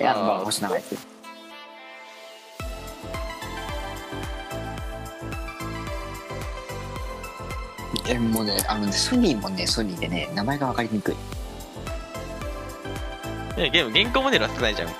[0.00, 0.82] えあのあーまあ星長い
[8.08, 11.14] えもうねあのねソニーもねソニーでね名前が分かりにくい
[13.56, 14.94] いや、ゲーム、現行モデルは少ないじゃんか。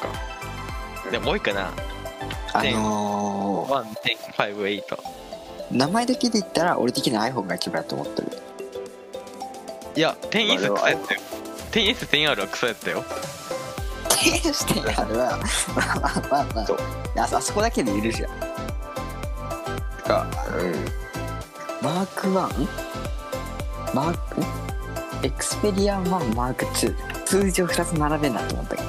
[1.11, 1.73] でも多いかな。
[2.53, 3.83] あの1、
[4.37, 4.85] 10、5、8。
[4.85, 5.22] ー、
[5.73, 8.29] 名前だけで言ったら俺的には iPhone が一番だと思ってる。
[9.97, 11.21] いや、10S クソやったよ。
[11.73, 13.05] 10S、10R はクソやったよ。
[14.23, 15.39] テストやるわ
[15.75, 16.79] まあまあまあまあそう。
[17.17, 18.31] あそあそこだけで許るじゃん。
[20.07, 20.27] か。
[20.57, 21.85] うん。
[21.85, 22.31] マーク1
[23.93, 25.27] マーク？
[25.27, 26.95] エクスペリア1マーク2
[27.25, 28.89] 通常2つ並べんなと思ったけど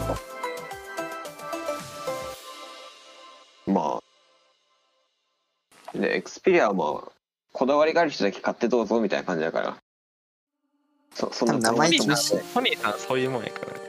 [6.03, 7.11] でエクスペリアはまあ
[7.53, 9.77] こだわりがある人だけ買ってどうぞみたいな感じだから。
[11.13, 12.43] そそんな名前ソニーさん、として。
[12.53, 13.73] ソニーさんそういうもんやから。
[13.73, 13.79] ね。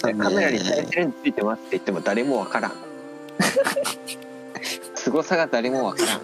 [0.00, 2.72] カカメラにタイトルについてますって言っても誰もわからん。
[4.94, 6.20] 凄さが誰もわからん。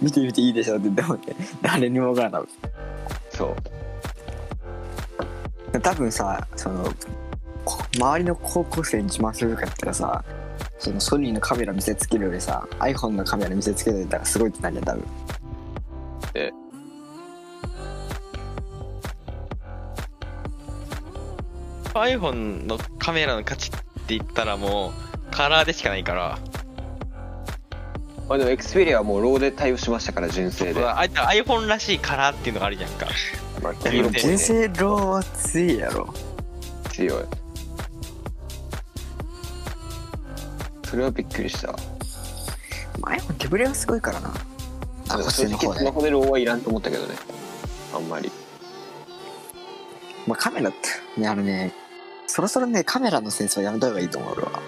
[0.00, 2.48] 見てみていいでしょって言ってもね誰にも分からん。
[3.30, 3.56] そ
[5.72, 5.80] う。
[5.80, 6.84] 多分さその
[7.64, 10.24] こ周りの高校生に自慢するかやったらさ
[10.78, 15.04] そのソニーのカメラ見せつけるよりさ iPhone のカメラ見せつけるたらすごいってなるやん多分。
[21.94, 23.70] iPhone のカメラの価値っ
[24.06, 24.92] て言ったらもう、
[25.32, 26.38] カラーでしかないから。
[28.28, 33.08] まあでもエクスペリアはもう RAW で対応しましたから純正で、あ iPhone らしいカラーっていうのがあるじゃんか。
[34.12, 36.14] 純正 RAW は強いやろ。
[36.90, 37.24] 強い
[40.98, 41.74] れはびっくりした。
[43.02, 44.34] iPhone 手ぶれがすごいからな。
[45.08, 47.14] あこっち正直スマホで RAW はいらんと思ったけどね。
[47.94, 48.30] あんまり。
[50.26, 51.72] まあ、カメラってねあのね
[52.26, 54.62] そろそろねカメラのセンスはやめた方がいいと思う俺は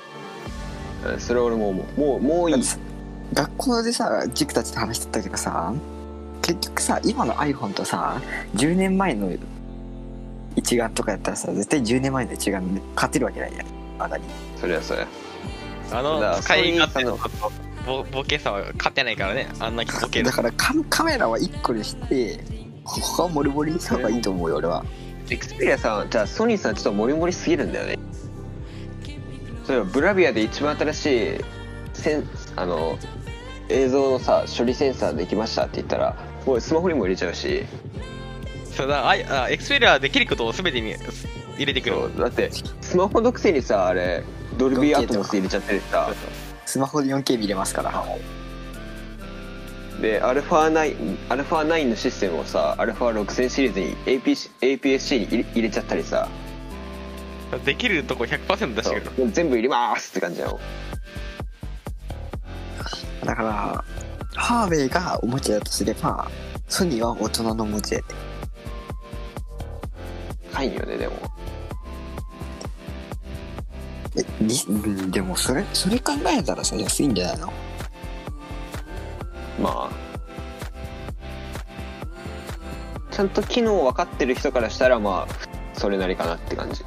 [1.12, 2.00] うんそれは俺も思う。
[2.00, 2.64] もうもういい。
[3.34, 5.74] 学校でさ塾たちと話してたけどさ
[6.42, 8.20] 結局さ今の iPhone とさ
[8.56, 9.30] 10年前の
[10.56, 13.66] 一眼とかやったらさ絶対10年前の一眼で勝てるわけないやん。
[13.98, 14.24] まだに。
[14.56, 15.06] それはそれ
[15.92, 17.18] あの、使い勝手の
[17.86, 19.48] ボボケさは勝てないからね。
[19.58, 20.32] あんなボケるだ。
[20.32, 22.40] からカカメラは1個にして
[22.84, 24.84] 他はモリモリにした方がいいと思うよ俺は
[25.30, 27.98] エクスペリアさんじゃあソニーさんちょっとモリモリすぎるんだよね
[29.68, 31.44] 例えばブラビアで一番新しい
[31.92, 32.24] セン
[32.56, 32.98] あの
[33.68, 36.16] 映像のさ処理センサーできましたって言ったら
[36.46, 37.64] もうスマホにも入れちゃうし
[38.64, 40.94] そうだ、あいあエクスペリアはできることを全てに
[41.56, 42.16] 入れてくる。
[42.16, 44.24] だってスマホのくせにさあれ
[44.60, 46.12] ドルビーアトモス入れちゃってるしさ
[46.66, 48.04] スマホで 4K 見れますから。
[50.02, 56.28] でアルファ9アルファ9のシステムをさアルファ6000シリーズに AP APS-C に入れ入れちゃったりさ。
[57.64, 59.30] できるとこ100%出してくる。
[59.32, 60.60] 全部入れますって感じなの。
[63.24, 63.84] だから
[64.34, 66.30] ハーウェイがおもちゃだとすれば
[66.68, 68.14] ソニーは大人のおもちゃやで。
[70.52, 71.14] 高いんよねでも
[74.16, 77.52] えリうんでもそれそれ考えたらさ安いんじゃないの？
[79.62, 79.90] まあ。
[83.10, 86.82] ちゃんと機能分かってる人からしたらまあそれなりかなって感じ。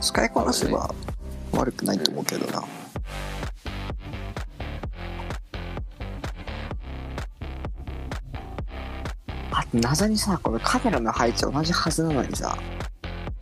[0.00, 0.92] 使いこなせば
[1.52, 2.64] 悪くないと思うけどな。
[9.52, 12.56] あ謎にさこのカメラの配置同じはずなのにさ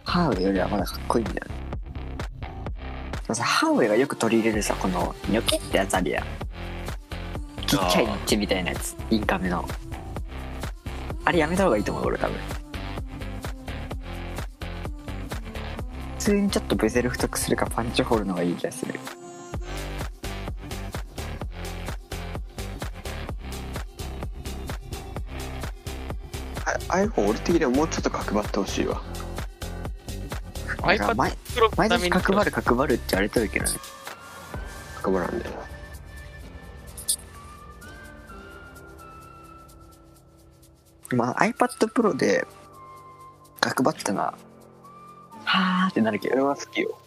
[0.04, 1.57] ハーウェイよりはまだかっこいいんだよね
[3.34, 6.24] さハーウェイがよく取り入れるさこのニョキってやつあるやん。
[7.66, 8.96] ちっちゃいニッチみたいなやつ。
[9.10, 9.68] インカメの。
[11.24, 12.36] あれやめた方がいいと思う俺多分。
[16.18, 18.94] 普通にちょっとベゼル太くするかパンチホールの方がいい気がする。
[26.64, 29.02] あ iPhone 俺的にはもうちょっと角張ってほしいわ。
[30.78, 31.36] iPad
[31.76, 33.72] 毎年角張る角張るって言われてるけどね。
[35.02, 35.50] 角かぶらんだよ
[41.10, 42.46] なまあ iPad Pro で
[43.60, 44.34] 角張ったな。
[45.44, 46.98] はーってなるけあれどは好きよ。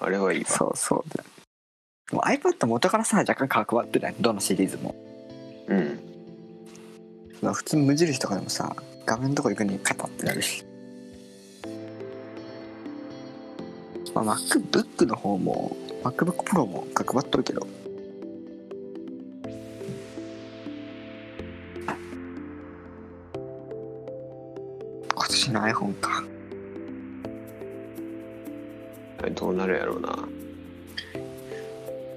[0.00, 0.48] あれはいいわ。
[0.48, 1.22] そうそうだ。
[2.10, 4.14] でも iPad 元からさ若干角張ってない？
[4.18, 4.94] どのシリーズも。
[5.68, 6.00] うん。
[7.42, 8.74] まあ普通無印とかでもさ
[9.04, 10.64] 画面のとこ行くのにカタってなるし、
[14.14, 17.66] まあ、MacBook の方も MacBook Pro も角張っとるけど。
[25.14, 26.24] 今年の iPhone か。
[29.34, 30.28] どうなるやろうな。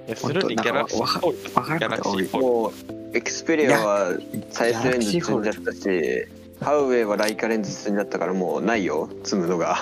[0.06, 4.18] やするにギャラクシーフォールわからギャラクシーフォールもうエクスペリアは
[4.50, 6.26] サイズレンズ積んじゃったし
[6.60, 9.78] ハウェイはライカレンズ積んじゃったからもうないよ積むのが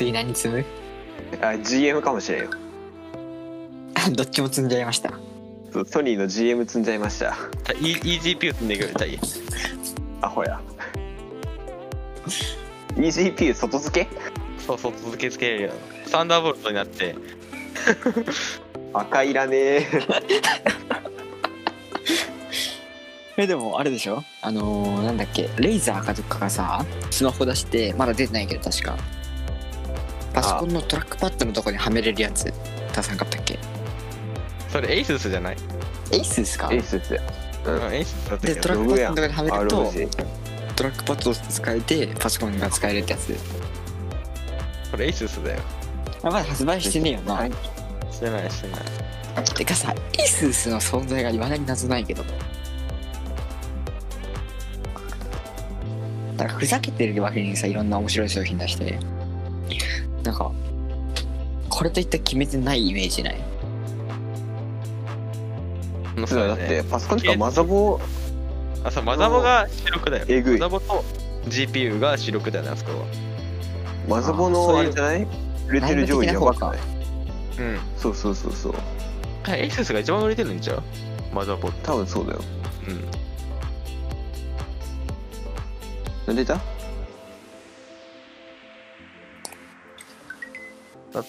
[0.00, 0.64] 次何積む？
[1.42, 2.50] あ GM かもしれんよ。
[4.16, 5.12] どっちも積んじゃいました。
[5.74, 7.36] そうソニーの GM 積んじゃいました。
[7.78, 9.18] イー EGP 積んでくれたい。
[10.22, 10.58] アホや。
[12.96, 14.08] eGPU 外付け？
[14.66, 15.72] そうそう外付けつけれるよ。
[16.06, 17.14] サンダーボルトになって。
[18.94, 19.86] 赤いらねえ。
[23.36, 24.24] えでもあれでしょ？
[24.40, 25.50] あのー、なんだっけ？
[25.58, 28.96] レイザーかどっかがさスマホ出してまだ出てないけど確か
[30.32, 32.52] パソコンのトラックパッドのとこにはめれるやつ。
[32.94, 33.58] 出さんかったっけ？
[34.68, 35.56] それエイススじゃない？
[36.12, 36.68] エースですか。
[36.72, 37.14] エイスス。
[37.14, 39.92] だったけどでトラックパッドのとこにはめると
[40.76, 43.34] トラックパッドとして使えてパソコンが使えるってやつ。
[44.90, 45.60] これエイススだよ。
[46.22, 47.52] あまだ発売してねえよな、はい。
[48.10, 48.80] してないしてない。
[49.44, 52.24] てかさエーススの存在がいまだに謎ないけど。
[56.36, 58.98] だからふざけてるわけにさいろんな面白い商品出して
[60.30, 60.52] なんか
[61.68, 63.40] これといった決めてないイメージない。
[66.16, 67.98] うんそうだってパソコンとかマザボ
[68.84, 70.24] あそうマザボが主力だよ。
[70.28, 70.60] えぐい。
[70.60, 71.04] マザボと
[71.48, 73.06] GPU が主力だよねあそこは。
[74.08, 75.26] マザボのあれじゃない？
[75.68, 76.78] 売れてる上位やばくない
[77.58, 77.78] うん。
[77.96, 78.74] そうそうそうそう。
[79.48, 80.82] エイススが一番売れてるんちゃう
[81.34, 81.78] マザボって。
[81.82, 82.40] 多分そうだよ。
[82.88, 83.04] うん。
[86.26, 86.44] なんで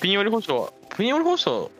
[0.02, 1.72] ピン寄り保証ピン寄り保証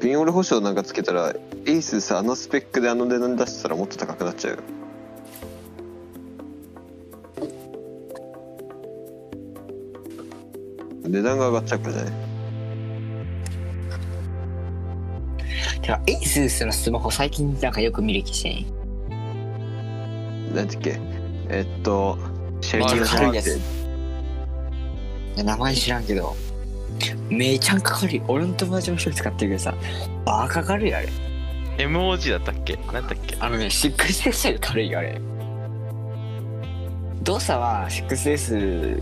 [0.00, 4.62] ピンオール保証なんかつけたらエースさあのスペックであの値段出したらもっと高くなっちゃうよ。
[11.04, 12.12] 値段が上がっちゃうからじゃない？
[15.82, 18.66] てかエースのスマホ最近なんかよく見る気してん
[20.54, 20.98] なんてっけ？
[21.52, 22.18] えっと
[22.62, 23.56] シェル軽いやつ。
[23.56, 23.60] い
[25.36, 26.34] や名前知らんけど。
[27.28, 29.74] めちゃんかかるよ俺の友達も一人使ってるけどさ。
[30.24, 31.08] バカ軽いよあれ。
[31.78, 32.78] MOG だったっけ？
[32.92, 33.36] 何だっけ？
[33.40, 35.20] あのね 6S より軽いよあれ。
[37.22, 39.00] 動作は 6S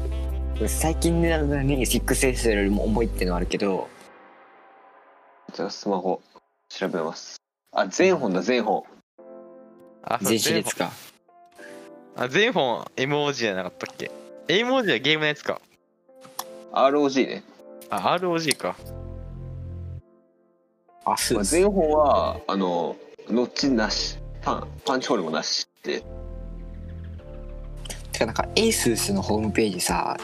[0.66, 1.22] 最近の
[1.62, 3.88] ね 6S よりも重いっていうのはあるけど。
[5.52, 6.20] じゃあスマホ
[6.68, 7.36] 調べます。
[7.72, 8.84] あ全本だ全本。
[10.02, 10.90] あ全シリーズか
[12.16, 14.10] あ全本 MOG じゃなかったっけ
[14.48, 15.60] ?MOG はゲームのやつか。
[16.72, 17.44] ROG ね、
[17.88, 18.76] あ ROG か。
[21.04, 22.96] あスまあ、全本はあの
[23.28, 24.20] ノッチなし。
[24.42, 26.02] パンパンチホールもなしって
[28.12, 30.16] てかなんかエーススのホームページさ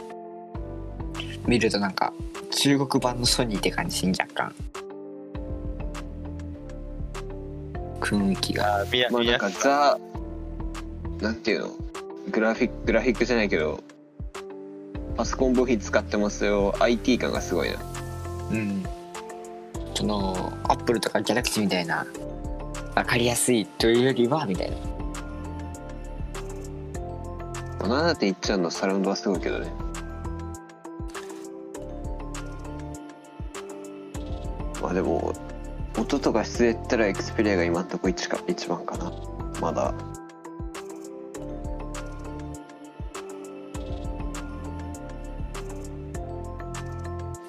[1.47, 2.13] 見るとなんか
[2.51, 4.55] 中国版のソニーって感じしん若干。
[8.01, 8.85] 雰囲気が。
[9.11, 9.99] まあなんかザ
[11.21, 11.71] なんていうの？
[12.31, 13.83] グラフィックグラフィックじゃないけど
[15.17, 16.75] パソコン部品使ってますよ。
[16.81, 17.77] IT 感がすごいな。
[18.51, 18.85] うん。
[19.95, 22.07] そのアップルとかギャラクシーみたいな
[22.95, 24.77] 分かりやすいというよりはみたいな。
[27.79, 29.73] 7.1のサラウンドはすごいけどね。
[34.83, 35.33] まあでも
[35.97, 39.13] 音とか質で言ったらエクスペリアが今んとこ一か一番かな。
[39.61, 39.95] まだ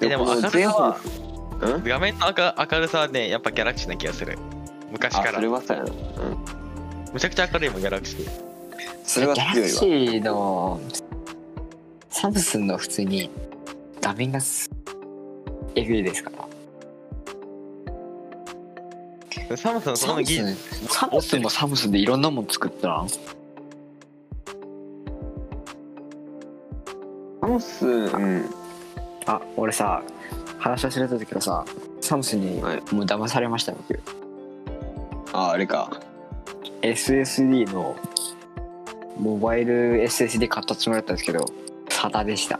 [0.00, 0.50] でも明るさ
[1.60, 2.32] 画面の明
[2.72, 4.38] 明るさはねやっぱギャラクシーな気がする。
[4.92, 5.34] 昔あから。
[5.34, 5.82] それはさや。
[5.82, 5.94] なうん。
[7.12, 8.28] むちゃくちゃ明るいもんギャラクシー。
[9.04, 10.80] それはギャラクシーの
[12.10, 13.30] サムスンの普通に
[14.00, 14.70] 画面がす
[15.74, 16.38] えぐいですから。
[19.56, 23.06] サムスンのそサムの技術スンサムスンもサムスンでいろんなもん作ったら。
[27.48, 28.57] ムスンうん
[29.28, 30.02] あ俺さ
[30.58, 31.64] 話忘れてたけどさ
[32.00, 34.00] サムスンにもうはい騙されました僕。
[35.32, 36.00] ああれか。
[36.80, 37.96] SSD の
[39.18, 41.44] モバイル SSD 買ったつもりだったんですけど
[41.90, 42.58] サダでした。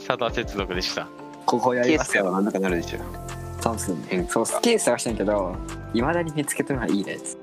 [0.00, 1.06] サダ接続でした。
[1.46, 2.24] ここやケーりますよ。
[2.24, 2.98] スはなんとかなるでしょ。
[3.60, 5.54] サムスン変そうケース探してんけど
[5.94, 7.36] いまだに見つけたのがいいです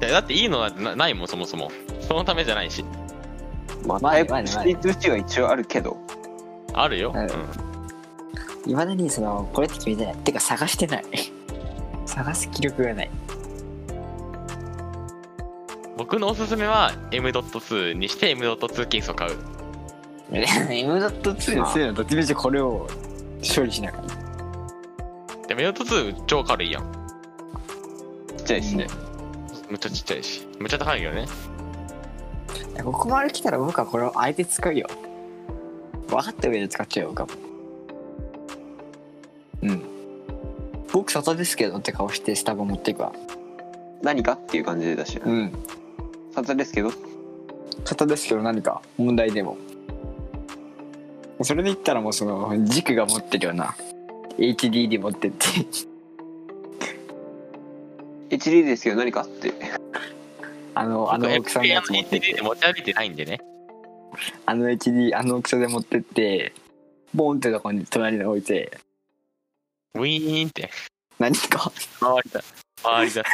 [0.00, 1.70] いやだっていいのはなないもんそもそも。
[2.00, 2.84] そのためじゃないし。
[3.86, 5.96] まあまあまあまあ C2C は一応あるけど
[6.82, 8.70] あるよ、はいうん。
[8.70, 10.16] いまだにそのこれって決めてない。
[10.16, 11.04] てか探してない。
[12.06, 13.10] 探す気力がない。
[15.96, 19.36] 僕のおすすめは M.2 にして M.2 ケースを買う。
[20.32, 22.88] M.2 にするのどっちみちこれを
[23.42, 24.04] 処理しながら
[25.48, 26.84] でも M.2 超軽いやん。
[28.38, 28.86] ちっちゃいしね、
[29.68, 30.46] むっちゃちっちゃいし。
[30.58, 31.26] むっちゃ高いよね。
[32.72, 34.88] いやここまで来たら僕はこれをあえて使うよ
[36.10, 37.28] 分かった上で使っちゃうよ僕は
[39.62, 39.82] うん。
[40.92, 43.12] 僕外ですけどって顔してスタバ持っていくわ。
[44.02, 45.52] 何かっていう感じでだしうん。
[46.34, 46.92] 撮ですけど
[47.84, 48.82] 外ですけど何か？
[48.98, 49.56] 問題でも。
[51.42, 53.74] それで言ったらもうその軸が持ってるような。
[54.36, 55.46] HDD 持ってって。
[58.30, 59.52] HD ですけど何かって。
[60.74, 62.40] あのあの大きさのやつ持ってって。
[62.42, 63.40] 持ち歩いてないんでね
[64.46, 66.52] あの HD あの大きさで持ってって
[67.14, 68.78] ボンってとこに隣に置いて。
[69.94, 70.70] ウィーンって。
[71.18, 71.72] 何か？
[72.00, 72.40] 回りだ。
[72.82, 73.24] 回りだ。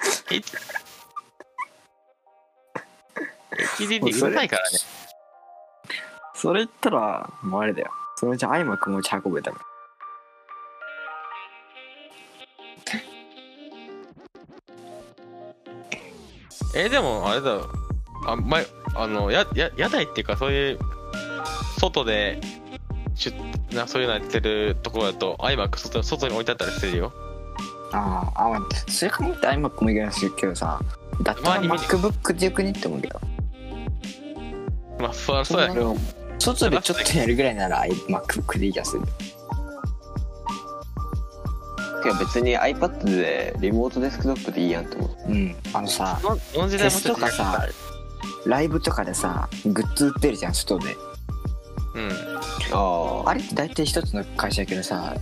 [0.00, 0.24] す
[3.76, 4.78] HD ってうるさいからね。
[6.34, 7.90] それ言ったらもうあれだよ。
[8.16, 9.64] そのうち iMac 持ち運べたから。
[16.74, 17.58] えでもあれだ
[18.26, 20.78] あ前あのやや屋台っていうかそういう
[21.78, 22.40] 外で
[23.14, 27.12] しゅなそういうのやってるところだと iMac 外外に置いてあったりするよ。
[27.92, 28.60] あああ、まあ、
[28.90, 30.80] それ考えて iMac もいけないするけどさ
[31.22, 33.20] だったら MacBook でよくねって思うけど
[34.98, 35.96] まあそうそうやけど
[36.38, 39.02] 外でちょっとやるぐらいなら MacBook でいい気がする
[42.04, 45.30] いや別に iPad でリモートデスクトップでいいやんって思う。
[45.30, 47.68] うんあのさこのこの時代もテストとかさ
[48.46, 50.96] ライブとかでさグッズ売ってるじゃん外で。
[51.94, 52.10] うん。
[52.72, 55.14] ああれって大体一つの会社やけどさ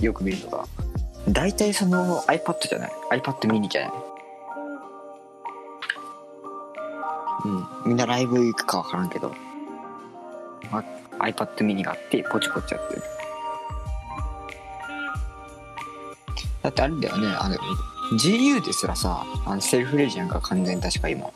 [0.00, 0.64] よく見るのが。
[1.28, 3.92] 大体その iPad じゃない？iPad mini じゃない？
[7.44, 7.66] うん。
[7.86, 9.32] みんなライブ行くか分からんけど、
[10.70, 10.84] ま
[11.18, 13.02] iPad mini があってポチポチやってる。
[16.62, 17.56] だってあれだよねあの
[18.18, 21.30] GU ですらさあのセルフレジやんか完全に確か今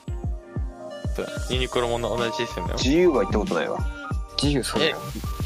[1.27, 2.79] そうユニクロも同じシステムだよ。
[2.79, 3.79] 自由は行ったことないわ。
[4.37, 4.99] GU そうだよ。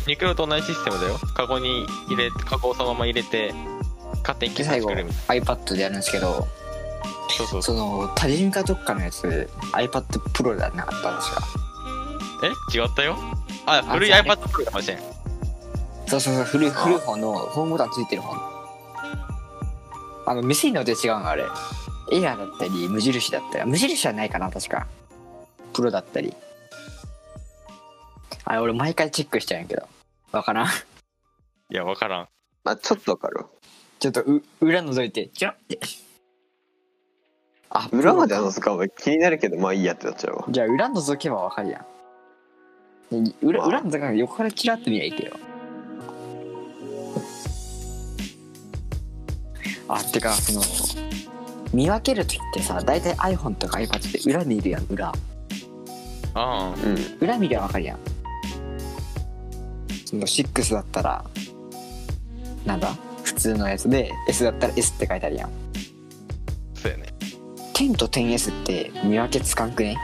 [0.06, 1.18] ユニクロと同じシステムだよ。
[1.34, 3.54] カゴに入れカゴをそのまま入れて
[4.22, 5.08] 勝手に決済で最後してくれる。
[5.08, 6.36] みたい iPad でやるんですけどな
[7.36, 7.62] そうそう。
[7.62, 10.02] その他人かどっかのやつ iPad
[10.32, 11.42] Pro ではなかったんですか
[12.72, 13.16] え違ったよ。
[13.66, 14.98] あ古いあ iPad Pro かもしれん。
[16.06, 18.36] そうそうそう古い古い方のホームボタンついてる方
[20.26, 21.44] あの店によって違うのあれ。
[22.12, 23.70] エアーだったり無印だったり。
[23.70, 24.86] 無印はないかな確か
[25.74, 26.34] プロだったり。
[28.44, 29.86] あれ俺毎回チェックしちゃうんやけど。
[30.32, 30.66] わからん。
[30.66, 30.68] い
[31.70, 32.28] や分からん。
[32.64, 33.46] まあちょっとわかるわ。
[33.98, 35.78] ちょっとう裏覗いてチラッて。
[37.70, 40.44] あ裏までプロか話すかは気になるけどまあいいやってなっちゃうわ。
[40.48, 41.84] じゃあ裏覗けばわかるや
[43.12, 43.24] ん。
[43.24, 43.68] で裏まあ。
[43.68, 45.36] 裏覗かない横からチラッと見りゃいいけど
[49.88, 50.62] あてかその
[51.72, 55.12] 見分ける時ってさ大体 iPhone とか iPad って裏見るやん裏
[56.34, 56.80] ああ。
[56.84, 56.98] うん。
[57.20, 57.98] 裏見りゃわかるやん。
[60.04, 61.24] その6だったら
[62.64, 62.96] なんだ？
[63.22, 65.50] 普通のやつで S だったら S って書いてあるやん。
[66.74, 67.06] そうやね。
[67.74, 69.96] 10と 10S って見分けつかんくね？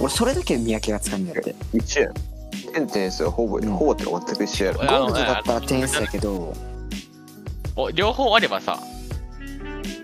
[0.00, 2.14] 俺それだけで見分けがつかんねるで一緒やん。
[2.72, 3.70] 点点数はほぼ、うん。
[3.70, 4.78] ほぼってか全く一緒やろ。
[4.80, 6.54] ゴールドだったら 10S だけど。
[7.76, 8.78] お両方あればさ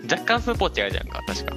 [0.09, 1.55] 若干数ポーチ違うじゃんか確か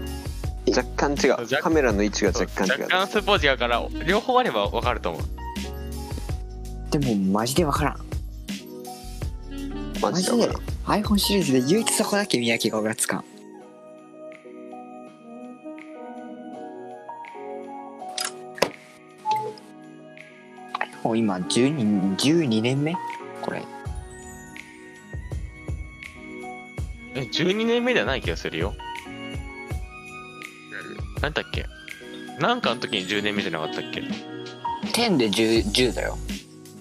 [0.71, 2.83] 若干違若うカメラの位置が若干違う。
[2.85, 5.23] 若干数ポーチ違うから両方あれば分かると思う。
[6.91, 7.97] でもマジでわからん。
[10.01, 10.49] ママジで
[10.87, 13.25] iPhone シリーズで唯一そこだけ見分けが俺はつかん。
[21.03, 22.95] もう今12 12年目？
[23.43, 23.63] これ。
[27.15, 28.75] え12年目ではない気がするよ
[31.21, 31.67] 何だっけ？
[32.39, 34.01] なんかの時に10年目じゃなかったっけ
[34.93, 36.17] ？10で 10, 10だよ。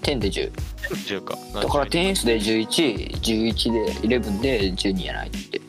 [0.04, 0.52] 10で10
[0.90, 1.36] 10か。
[1.54, 5.62] だから 10S で1111で11で12やないって。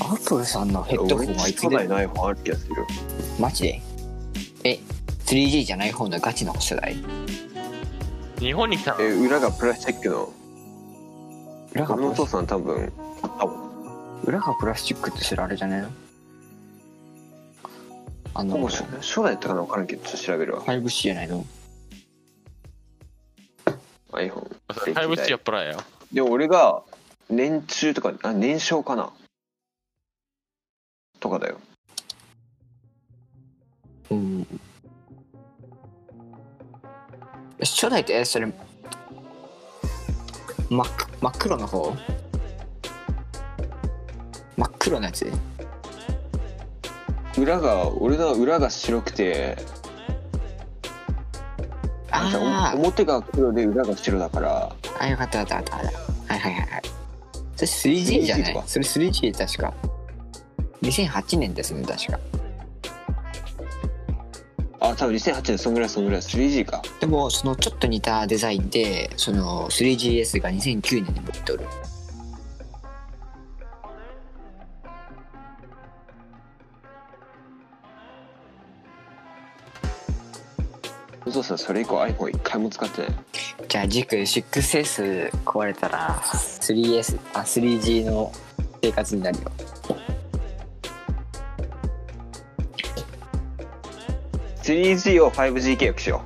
[0.00, 1.68] アップルさんのヘッドホンはいつで？
[1.68, 2.86] 初代の iPhone ある気がするよ。
[3.38, 3.80] マジで？
[4.64, 4.80] え
[5.26, 6.96] 3G じゃない方のガチの世代？
[8.40, 10.32] 日本に来たえ裏がプラスチックの
[11.72, 12.92] 裏がのお父さん多分
[14.24, 15.88] 裏がプラスチックってそれあれじゃねえの？
[18.34, 20.62] あのほぼ初初代だったかな分からんけどちょっと調べるわ。
[20.62, 21.44] 5C じゃないの
[24.12, 25.80] iPhone 5G はプラやよ。
[26.12, 26.82] でも俺が
[27.28, 29.12] 年中とかあ年少かな。
[31.20, 31.58] とかだよ。
[34.10, 34.46] うん。
[37.60, 38.52] 初代ってえそれ
[40.70, 40.86] 真っ
[41.20, 41.96] 真っ黒の方？
[44.56, 45.30] 真っ黒なやつ？
[47.36, 49.58] 裏が俺の裏が白くて
[52.12, 54.72] ああお表が黒で裏が白だから。
[55.00, 55.92] あよかったよかったよかっ
[56.28, 56.34] た。
[56.34, 56.82] はいはいはいはい。
[57.56, 58.64] それ 3G じゃな 3G とか？
[58.64, 59.74] いそれ 3G 確か。
[60.82, 62.20] 2008年ですね確か
[64.82, 66.82] あ多分2008年そんぐらいそんぐらい 3G か。
[67.00, 71.66] でもそのちょっと似たデザインでその 3GS が2009年に持っておる。
[81.26, 83.10] お父さんそれ以降 iPhone 一回も使ってない。
[83.68, 88.32] じゃあ軸 6S 壊れたら 3S あ 3G の
[88.82, 89.52] 生活になるよ
[94.70, 96.22] 3G を 5G 契約しよ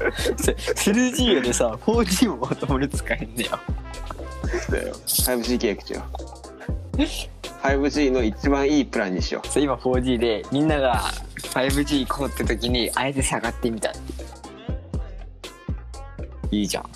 [0.00, 3.60] 3G でさ 4G も共に使えんねや。
[4.68, 6.02] うだよ 5G 契約しよ
[6.98, 7.02] う。
[7.62, 11.00] 5G の一番いいプランにしよそう今 4G でみんなが
[11.36, 13.92] 5G 行こうって時にあえて下がってみた。
[16.50, 16.90] いいじゃん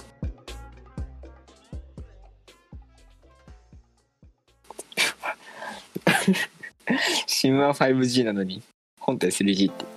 [7.27, 8.63] 新は 5G なのに
[9.01, 9.85] 本体 3G って。
[9.85, 9.89] う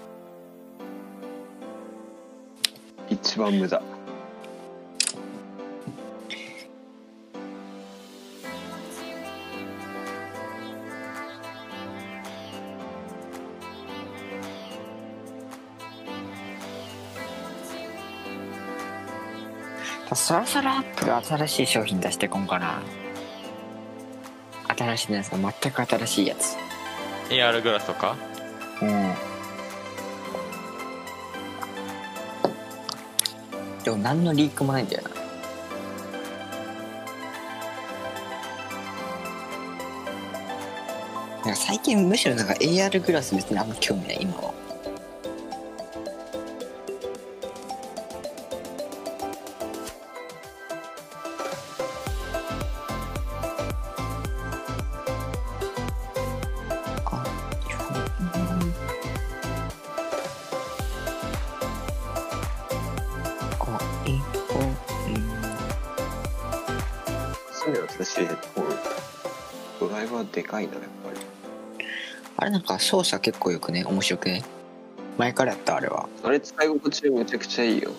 [3.09, 3.81] 一番無駄。
[20.15, 22.81] そろそろアップル新しい商品出してこんかな。
[24.67, 26.66] 新しいやつが全く新しいやつ
[27.30, 28.15] AR グラスとか？
[28.82, 29.13] うん。
[33.84, 35.09] でも何のリークもないんだよな。
[41.45, 44.53] なんか最近むしろなんか AR グラス別にあんま興味ない今は。
[72.88, 74.43] あれなんか操作結構よくね面白くね。
[75.17, 76.07] 前からやったあれは。
[76.23, 77.91] あれ使い心地めちゃくちゃいいよ。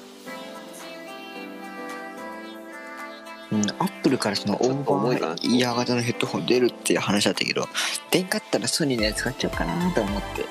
[3.51, 7.66] うん、アップルからそのオーバーイヤー型のヘッドホン出るっていう話だったけど
[8.11, 10.45] 出んかったらソニーのやつ買っちゃおうかなと思って。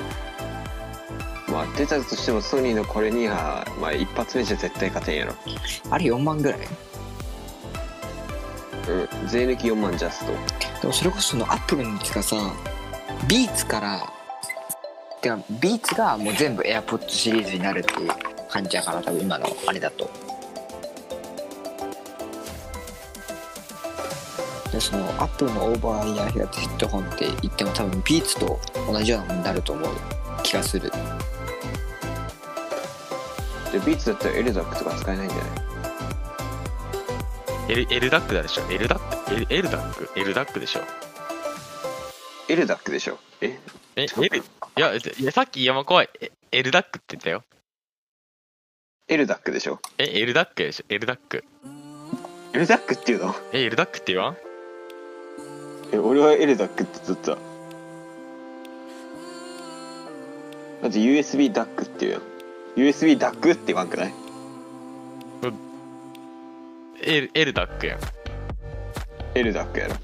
[1.52, 5.34] まあ出たとしてもソニーのこれにはまあ一発目じゃ絶対勝てんやろ。
[5.90, 6.60] あれ4万ぐらい？
[6.60, 6.68] うん
[9.28, 10.32] 税抜き4万ジャスト。
[10.82, 12.36] でもそれこそそのアップルのやつがさ
[13.28, 14.14] ビーツから
[15.22, 18.10] てかビーツがもう全部 AirPods シリーズになるっていう
[18.50, 20.10] 感じやから多分今のあれだと。
[24.72, 28.60] でそのアップルのオーバーイヤー型ヘッドホンって言っても多分ビーツと
[28.92, 29.90] 同じようなものになると思う
[30.44, 30.92] 気がする。
[33.72, 35.48] でビーツだったら LDAC とか使えないんじゃない
[37.70, 40.82] ？L, L ダックだでしょ？L ダック？L, L ダック？L ダックでしょ？
[42.50, 43.18] エルダックでしょ？
[43.42, 43.60] え？
[43.98, 44.44] え L
[44.78, 46.10] いやいやさっき山怖い。
[46.22, 47.44] え L ダックって言ったよ。
[49.08, 49.80] エルダックでしょ？
[49.98, 51.44] え L ダックでしょ？L ダック。
[52.54, 53.36] エルダックっていうの？
[53.54, 54.38] え L ダックって言わん？
[55.94, 57.34] え俺はエルダックって言っと。
[57.34, 57.42] った
[60.84, 62.22] だって USB ダックっていうやん。
[62.76, 64.14] USB ダックって言わんくない
[67.02, 68.00] ？L, L ダックやん。
[69.36, 69.96] エルダックやろ。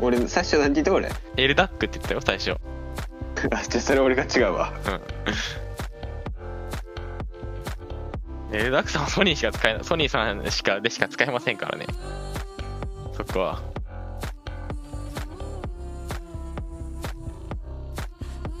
[0.00, 2.52] 俺最初何て言った俺エルダックって言ったよ最初。
[2.52, 2.56] あ
[3.42, 4.72] じゃあそれ俺が違うわ。
[8.52, 11.86] エルダックさんはソニーしか使えないソニーさんしかでしか使えませんからね。
[13.12, 13.62] そこは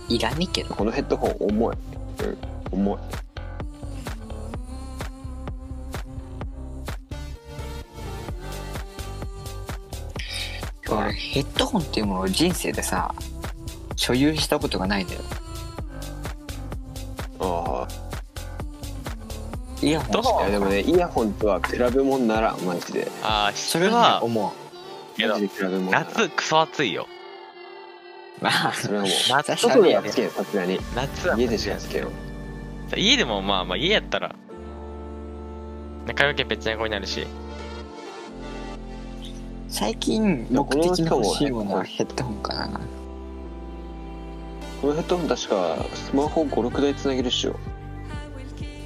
[0.08, 0.74] いらねえけど。
[0.74, 1.76] このヘッドホン重い。
[2.22, 2.38] うん
[2.72, 2.98] 重い。
[10.88, 13.14] 俺ヘッドホンっていうものを人生でさ
[14.00, 15.20] 所有したことがないんだよ。
[17.38, 17.86] あ
[19.82, 23.10] イヤホンしかあいやでもねイヤホンとは比べ物ならんマジで。
[23.22, 24.54] ああそれは思
[25.18, 26.04] けどマジで比べ物ならん。
[26.06, 27.06] 夏クソ暑いよ。
[28.40, 29.10] うまあそれはもう。
[29.28, 30.78] 夏外ではつけんさすがに。
[30.96, 32.08] 夏は家でしかつけん
[32.96, 34.34] 家でもまあまあ家やったら。
[36.14, 37.26] 髪の毛ぺっちゃんこになるし。
[39.68, 42.80] 最近目的の欲しいものはヘッドホンかな
[44.80, 47.52] このヘッドホン確かスマホ56台つなげるっしょ。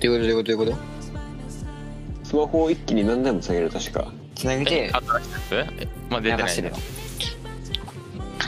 [0.01, 0.53] どういうこと？
[0.57, 0.70] どういうこと？
[0.70, 0.78] どういうこ
[2.24, 4.01] スマホを一気に何台もつなげる確か。
[4.01, 5.55] とつなげえて新しいやつ？
[5.82, 6.74] えまあ出てないしてるよ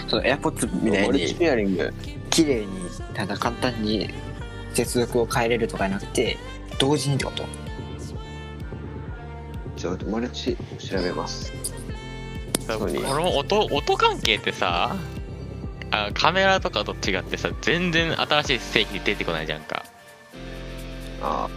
[0.09, 1.95] その AirPods みたいマルチにペアリング。
[2.31, 2.67] 綺麗に
[3.15, 4.11] ただ簡単に
[4.75, 6.37] 接続を変えれるとかじゃなくて
[6.79, 7.45] 同時にってこと？
[9.77, 11.53] ちょっとマルチ調べます。
[12.67, 13.09] そうソニー。
[13.09, 14.97] 俺も音音関係ってさ
[15.91, 19.85] あカメラとかと違ってさ全然新しい製品出てこないじゃんか。
[21.23, 21.49] あ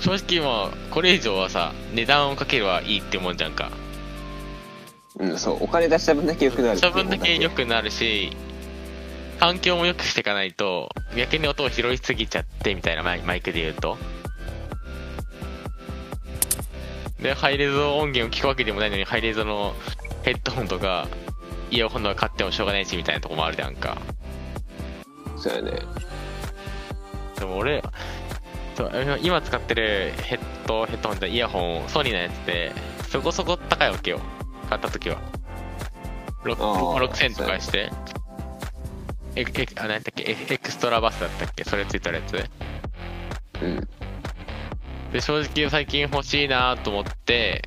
[0.00, 3.70] 正直もうこれ以上はさ値段をかければいいってもんじゃんか。
[5.18, 8.30] うんそうお金出した分だけ良くなるした分だけ良くなるし
[9.40, 13.98] 環境も良くしていかないと逆に音を拾いすぎちゃってみたいなマイマイクで言うと。
[17.20, 19.74] でハイレゾ音源を聞くわけでもないのにハイレゾの
[20.22, 21.08] ヘッドホンとか
[21.70, 23.96] イヤホンとか買ってもしょうがないしみたいなとこもあるじゃんか。
[25.36, 25.72] そうやね。
[27.38, 27.82] でも俺
[28.74, 32.72] そう今使ってるヘッドヘッドホンってイヤホンソニーのやつって
[33.08, 34.20] そこそこ高いわけよ。
[34.68, 35.18] 買った時は。
[36.44, 37.90] あー6000とかして。
[39.36, 40.24] ええあ何だっけ？
[40.24, 41.64] エエクストラバスだったっけ？
[41.64, 42.44] それついてるやつ。
[43.62, 43.88] うん。
[45.12, 47.62] で正直最近欲しいなと思って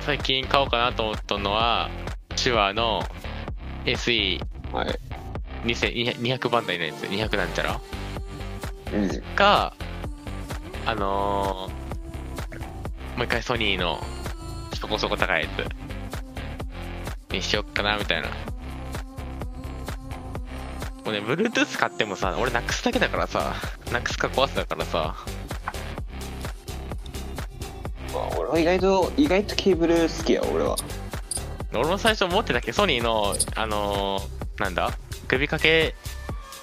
[0.00, 1.90] 最近買おうかなと思ったのは
[2.36, 3.02] 手話の
[3.84, 4.40] SE200
[4.72, 4.98] はい。
[5.64, 7.02] 200番台のやつ。
[7.04, 7.80] 200なんちゃら？
[8.92, 9.22] うん。
[9.34, 9.74] か
[10.86, 13.98] あのー、もう一回ソニーの
[14.78, 15.48] そこそこ高いや
[17.30, 17.32] つ。
[17.32, 18.28] にしよっかなみたいな。
[18.28, 18.32] も
[21.10, 23.54] うね Bluetooth 買ってもさ俺なくすだけだからさ
[23.92, 25.14] なくすか壊すだからさ。
[28.12, 30.76] まあ俺は意外と意外とケーブル好きや俺は
[31.78, 34.90] 俺も最初持ってたっけソニーのあのー、なんだ？
[35.28, 35.94] 首掛け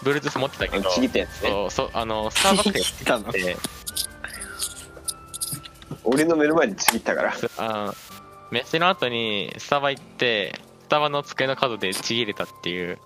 [0.03, 1.49] Bluetooth 持ってたけどちぎったやつね。
[1.49, 3.31] そうそうあのスターバックスたの。
[3.31, 3.57] で
[6.03, 7.33] 俺の目の前でちぎったから。
[7.57, 7.93] あの
[8.51, 12.99] 飯の後にスタバ行ってスタバの机の角でちぎれたっていう。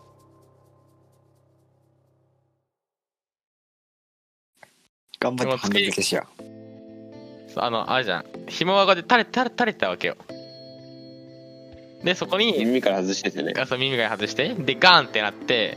[5.20, 6.28] 頑張って半分付けしよ
[7.56, 8.26] あのあるじゃん。
[8.48, 10.18] 紐輪がで垂れ垂れ垂れてたわけよ
[12.06, 13.54] でそこに耳から外しててね。
[13.60, 15.76] あそう耳が外してでガーンってなって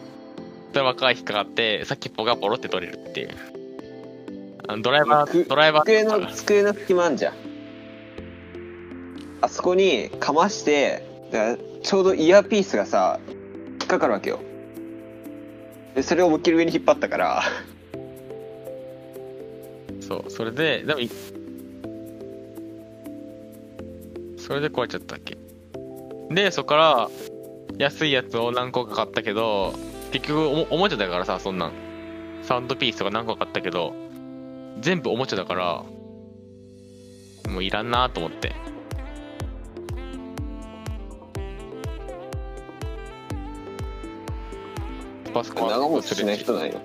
[0.75, 3.31] ドライバーが引っかかって先っぽがボロって取れるっていう。
[4.69, 7.35] あのドライバくードライバ机ーの机の隙間あんじゃん。
[9.41, 11.03] あそこにかまして
[11.33, 13.19] だからちょうどイヤーピースがさ
[13.81, 14.41] 引っかかるわけよ。
[15.95, 17.43] でそれを思いっきり上に引っ張ったから。
[20.07, 21.09] そうそれででもい
[24.37, 25.38] それで壊れちゃったっけ？
[26.31, 27.11] でそこから
[27.79, 29.75] 安いやつを何個か買ったけど
[30.13, 31.89] 結局おもおもちゃだからさそんなん。
[32.43, 33.95] サウンドピースとか何個か買ったけど
[34.81, 35.85] 全部おもちゃだから
[37.51, 38.55] もういらんなと思って。
[45.35, 46.81] パスコン長持ちしない人ないの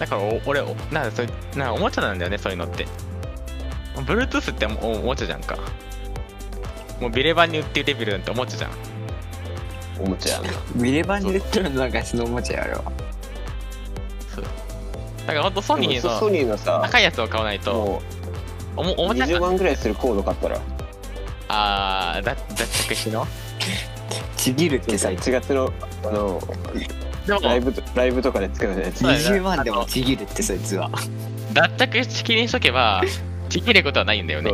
[0.00, 2.86] だからお俺おなんかそれなんかおもちゃなんだよねそういうのって。
[3.94, 5.58] Bluetooth っておおもちゃじゃんか。
[7.00, 8.70] もうビレバンに売ってるレベルなんておもちゃじゃん。
[10.02, 10.50] おもちゃやな。
[10.50, 12.82] う見ればに売ってるのなんかそのおもちゃやろ
[15.26, 18.02] だからほんとソニーソソのニーのさ高いやつを買わないとも
[18.78, 20.60] うおもおもちゃ20万ぐらいするコード買ったら。
[21.48, 23.26] あーだ脱着しの？
[24.36, 25.70] ちぎるってさ1月の
[26.04, 26.40] あの
[27.38, 29.40] ライブとライブとかで使うやつそうだよね。
[29.40, 30.90] 20万でもちぎるってそいつは。
[31.52, 33.02] 脱着式にしとけば
[33.48, 34.52] ちぎることはないんだよね。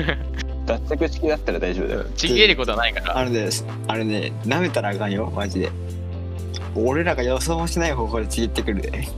[0.66, 2.04] 脱着式だったら大丈夫だよ。
[2.16, 3.18] ちぎることはないから。
[3.18, 3.48] あのね
[3.88, 5.32] あれね舐めたらあかんよ。
[5.34, 5.70] マジで。
[6.74, 9.08] 俺らが予想もしない方法でちぎってくるで。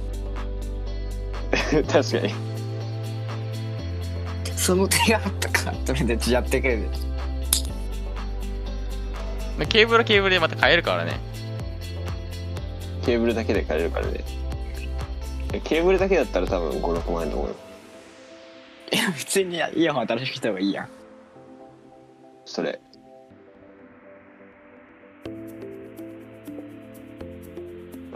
[1.91, 2.35] 確かに。
[4.57, 6.89] その手があったかとりあえずちやってくるで。
[9.67, 11.19] ケーブルはケーブルでまた変えるからね
[13.09, 14.23] ケーブルだけで買えるからね。
[15.65, 17.57] ケーブルだけだったら多分56万円と思うよ
[18.93, 20.89] いや普通にイヤホン新しくした方がいいやん。
[22.45, 22.79] それ。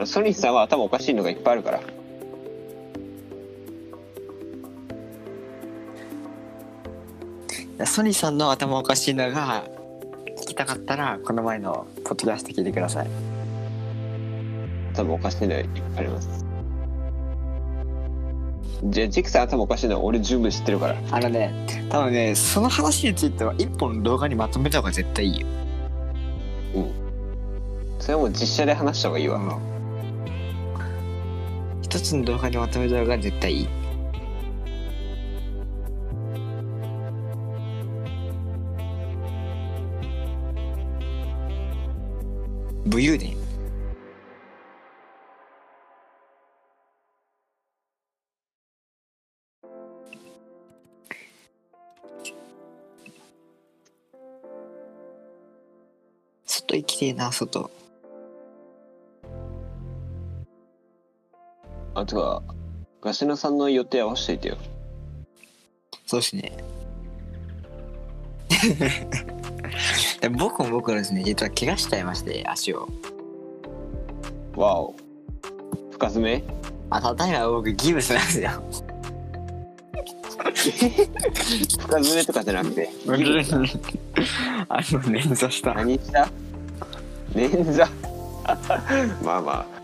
[0.04, 1.70] ソニーさんは頭おかしいのがいっぱいあるか
[7.78, 7.86] ら。
[7.86, 9.64] ソニーさんの頭おかしいのが
[10.42, 13.31] 聞きたかったらこの前のポッドキャスト聞いてください
[14.94, 16.44] 多分おかしいのいっぱいあります。
[18.84, 20.96] じゃあジクさん頭おかしいのは俺十分知ってるから。
[21.10, 25.46] あのね多分ねその話については一本の動画にまとめた方が絶対いいよ。
[27.98, 29.40] それはもう実写で話した方がいいわ、
[31.82, 33.68] 一つの動画にまとめた方が絶対いい。
[42.84, 43.41] 武勇伝
[56.72, 57.70] 外行きてえな外
[61.94, 62.42] あとは
[63.02, 64.56] ガシナさんの予定合わせといてよ
[66.06, 66.52] そうですね。
[70.20, 72.86] で僕も僕はですね、実は怪我しちゃいまして、足を。
[74.54, 74.94] わお
[75.92, 76.44] 深爪？
[76.90, 78.50] あ、ただいま僕ギブスなんですよ。
[80.52, 82.90] 深爪とかじゃなくて
[84.68, 85.74] あの、捻挫した。
[85.74, 86.28] 何した？
[87.34, 87.86] 捻挫
[89.24, 89.82] まあまあ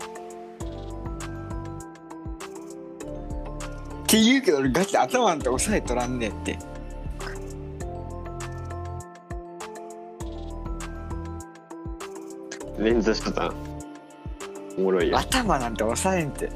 [4.03, 6.57] って言うけど俺ガチで頭なんて押さえとらんねえって。
[12.79, 13.53] 捻挫した
[14.77, 16.49] おもろいや頭なんて押さえんって。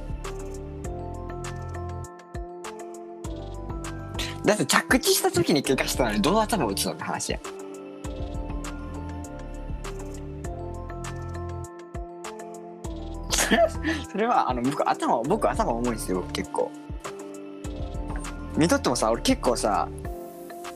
[4.43, 7.39] だって着地した時に怪我したのにどう頭打つのって話や。
[14.11, 16.71] それはあの僕頭僕頭重いんですよ僕結構。
[18.57, 19.87] 見とってもさ俺結構さ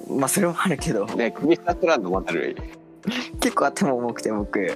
[0.10, 1.06] まあそれもあるけど。
[1.06, 2.56] ね首スタットランドまたる。
[3.40, 4.76] 結構頭重くて僕。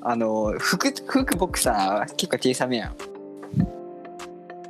[0.00, 2.96] あの服服僕さ結構小さめやん。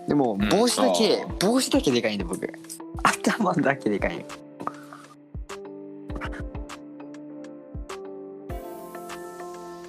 [0.09, 2.51] でもん帽子だけ、あ帽子だけでかいんで僕。
[3.03, 4.25] 頭だけでかい。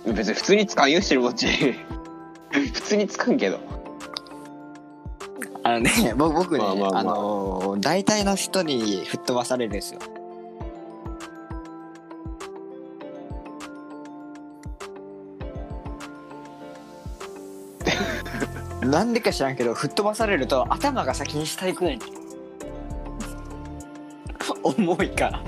[0.09, 1.47] よ別に普通に使うよしてるもっち
[2.73, 3.59] 普通に使うけど。
[5.63, 6.99] あのね 僕僕ね、まあまあまあ。
[6.99, 9.99] あの大体の人に吹っ飛ばされるんですよ。
[18.87, 21.99] なんでか知らんけど吹っ飛ばされると頭が先に下行くねん
[24.63, 25.43] 重いから。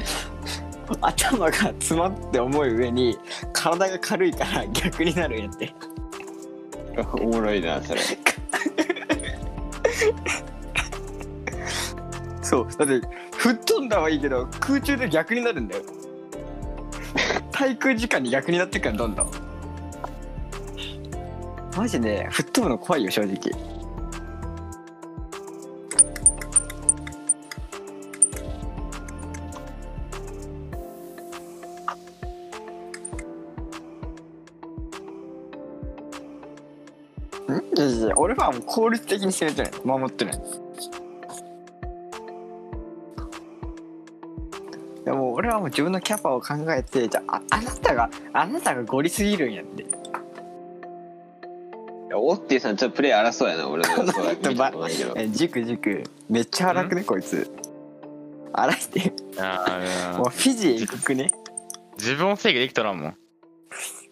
[1.00, 3.18] 頭が詰まって重い上に
[3.54, 5.74] 体が軽いから逆になるんやって
[7.20, 8.02] おもろいなそれ。
[12.42, 15.84] そうだって吹っ飛んだはいいけど空中で逆になるんだよ。
[17.52, 19.32] 滞空時間に逆になってくからどんどん。
[21.78, 23.38] マジで吹っ飛ぶの怖いよ正直
[38.52, 40.34] はもう効率的に攻めてる守ってるい。
[45.06, 49.86] やもう俺はもう自分のキャパを考えてじゃあああなたがあなたがゴリすぎるんやって。
[52.14, 53.70] オッティさんちょっとプレイ荒そうやな。
[53.70, 55.14] 俺の予想は見たことないけど。
[55.18, 57.50] え軸軸めっちゃ荒くねこいつ。
[58.54, 59.14] 荒いって。
[59.40, 61.32] あもうフィジー行くね。
[61.98, 63.18] 自分を制御できとらんもん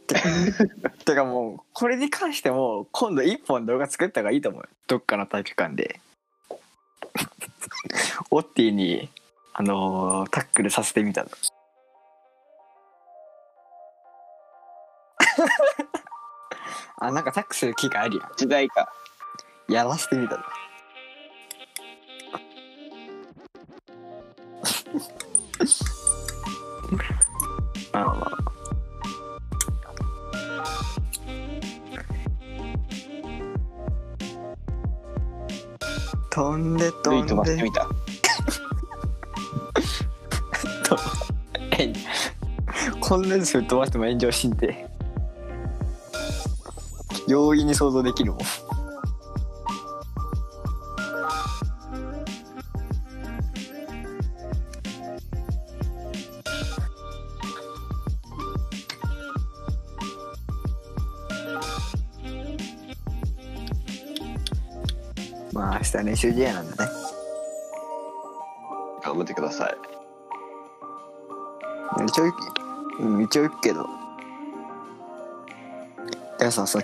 [0.09, 0.15] て。
[1.15, 4.61] かもうこれに関しても今度一本動画作った方がいいと思う。
[4.63, 5.99] よどっかの体育館で。
[8.31, 9.09] オッティに
[9.53, 11.29] あのータックルさせてみたの。
[17.01, 18.91] あなんかタックする機会あるや時代か。
[19.69, 20.43] んやらせてみたの
[36.39, 37.33] 飛んで飛んで。
[37.33, 37.89] 飛ばしてみた。
[41.77, 41.93] え
[43.01, 44.89] こんなやつ吹っ飛ばしても炎上しんで。
[47.27, 48.39] 容易に想像できるもん
[65.59, 66.91] まあ明日練習試合なんだね。
[69.03, 69.75] 頑張ってください。
[72.05, 72.27] 一応
[73.21, 73.83] 一応行くけど。
[73.83, 73.87] だ
[76.37, 76.79] からささ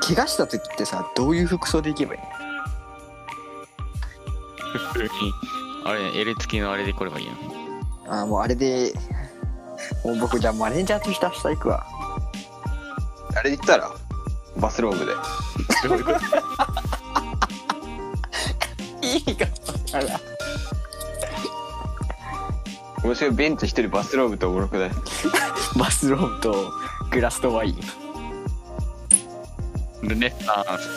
[0.00, 2.20] 怪我した時ってさどういう服装で行けばいい
[4.92, 5.10] 普通に、
[5.84, 7.32] あれね、L 付きのあれで来ればいいの？
[7.34, 7.40] の
[8.06, 8.94] あーもうあれで
[10.02, 11.86] もう僕じゃあマネージャーとして明日行くわ。
[13.36, 13.90] あれ言ったら
[14.56, 15.12] バスローブで。
[15.12, 15.16] い
[19.94, 20.20] あら。
[23.04, 24.90] 面白いベンチ一人バスローブとおもろくない？
[25.78, 26.72] バスローブと
[27.10, 27.80] グラスとワイン。
[30.02, 30.88] ルネッサンス。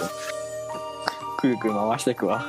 [1.38, 2.44] くるくる回していくわ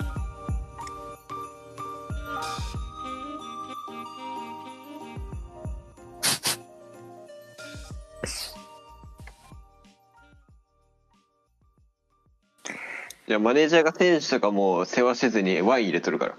[13.38, 16.34] やマネージャーが選手とかもう世話せずにワイン入れとるから。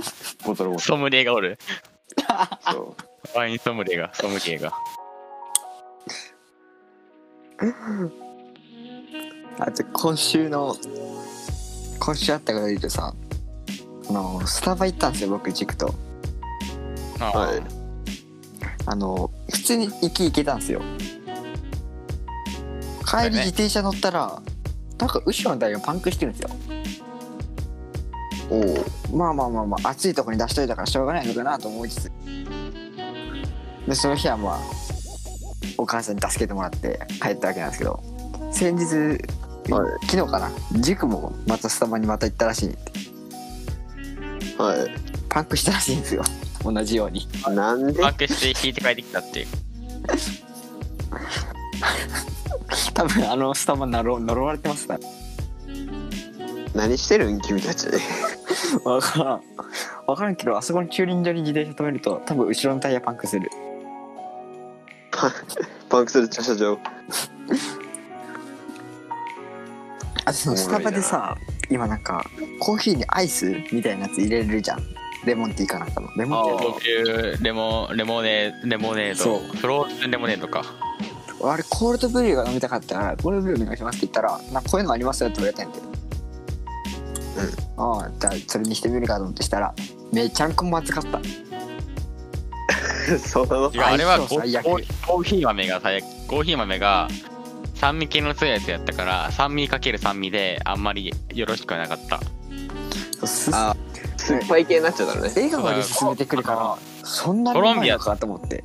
[0.46, 1.58] ボトルもソムリエがおる。
[2.70, 2.96] そ
[3.34, 3.38] う。
[3.38, 4.72] ワインソムリエが、ソムリエが。
[9.58, 10.76] あと今週の
[12.00, 13.14] 今週あったから言うとさ
[14.08, 15.94] あのスタバ行ったんですよ僕塾と。
[17.20, 17.62] ああはい。
[18.86, 20.82] あの普通に行き行けたんですよ。
[23.06, 24.42] 帰り自転車乗ったら
[24.98, 26.50] なんか後ろのタイヤがパンクしてるんですよ。
[28.50, 32.12] おおまあまあまあまあ暑いとこに出しといたからしょうがないのかなと思いつつ。
[33.86, 34.60] でその日はまあ
[35.78, 38.02] お母さんに助けてもらって帰ったわけなんですけど。
[38.52, 38.84] 先日、
[39.72, 40.06] はい。
[40.06, 40.50] 昨日かな？
[40.80, 42.68] 塾もまたスタバにまた行ったらしい
[44.58, 44.90] はい。
[45.28, 46.22] パンクしたらしいんですよ。
[46.62, 47.26] 同じように。
[47.48, 48.00] なんで？
[48.00, 49.46] パンクして引いて帰ってきたっていう。
[52.94, 54.86] 多分あのスタバ呪呪われてます。
[54.86, 55.00] から
[56.74, 57.40] 何してるん？
[57.40, 57.86] 君たち。
[58.84, 59.40] 分からん。
[60.06, 63.48] 分からんけどあそこの駐輪場に自転車止めると多分後ろのタイヤパンクする。
[65.10, 65.32] パン
[65.88, 66.78] パンクする駐車場。
[70.26, 71.36] あとそのスタバでさ
[71.70, 72.24] 今なんか
[72.58, 74.82] コーヒーにアイスみたいなやつ入れれるじゃん。
[75.24, 76.08] レモンティーかなんかの。
[76.16, 79.22] レモンティーこういうレモレモネレモネード。
[79.22, 79.56] そう。
[79.56, 80.64] フローズンレモネードか
[81.50, 85.78] あれコールドブリューが飲みたかったからコールドブリューお願いしますって言ったらなんかこういうのありますよって言われたんで
[87.76, 89.74] ああじゃあそれにしてみるかと思ってしたら
[90.12, 91.20] めちゃんこまずかった。
[93.18, 93.70] そうなの？
[93.72, 97.08] いやあれはコーコーコーヒー豆が最悪コーヒー豆が
[97.74, 102.20] 酸味系の強いやつやったから酸味かける酸味であんまりよろしくはなかった。
[102.20, 103.76] そうすあ
[104.16, 105.32] 酸っぱい系になっちゃったのね。
[105.34, 108.62] 笑顔で進めてくるからそんなにうまいのかと思って。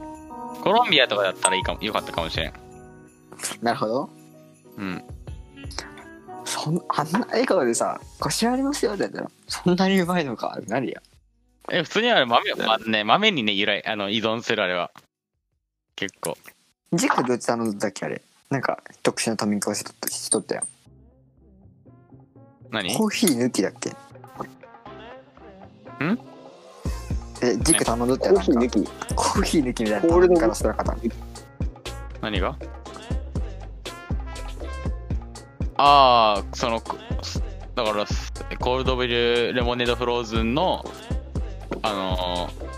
[0.63, 2.53] コロンビアとかだったらいいかもよかったかもしれん
[3.61, 4.09] なるほど。
[4.77, 5.03] うん。
[6.45, 9.01] そんあんな笑顔でさ「腰ありますよ」って。
[9.01, 10.99] 言ったらそんなにうまいのかってなるや。
[10.99, 11.03] ん
[11.75, 14.91] え普通にあれ豆,、まあね、豆にね由来あの依存するあれは。
[15.95, 16.37] 結構。
[16.93, 18.21] 軸どっち頼んだっけあれ。
[18.49, 20.67] なんか特殊な頼み方しとったしとったやん。
[22.71, 22.95] 何？
[22.95, 23.91] コーヒー抜きだっけ？
[23.91, 23.95] ん？
[27.41, 28.51] え軸頼んどったコやんなんか。
[28.51, 29.15] ーヒー抜き。
[29.15, 30.97] コーヒー抜きみたいな頼み方してなかった
[32.21, 32.57] 何が？
[35.81, 36.97] ああそのこ
[37.73, 38.05] だから
[38.59, 40.83] コールドブリューレモネードフローズンの
[41.81, 42.69] あのー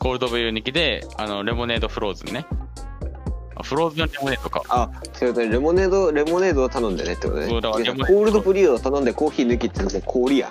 [0.00, 2.46] コールドブリュー抜きであのレモネードフローズンね。
[3.54, 4.62] あフローズンレモネードか。
[4.68, 5.52] あそういうことね。
[5.52, 7.46] レモネードレモネードを頼んでねってことね。
[7.48, 10.50] コールドブリューを頼んでコーヒー抜きってのはもう氷や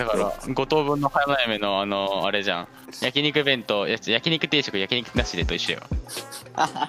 [0.00, 2.68] だから5等分の花嫁のあのあれじゃん。
[3.02, 5.80] 焼肉弁当やつ焼肉定食焼肉なしでと一緒よ。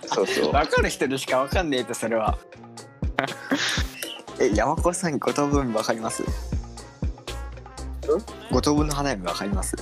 [0.06, 0.52] そうそう。
[0.54, 2.38] 分かる人にしか分かんねえとそれは。
[4.40, 6.24] え山子さん五等分分かります？
[8.50, 9.76] 五等分の花嫁分かります？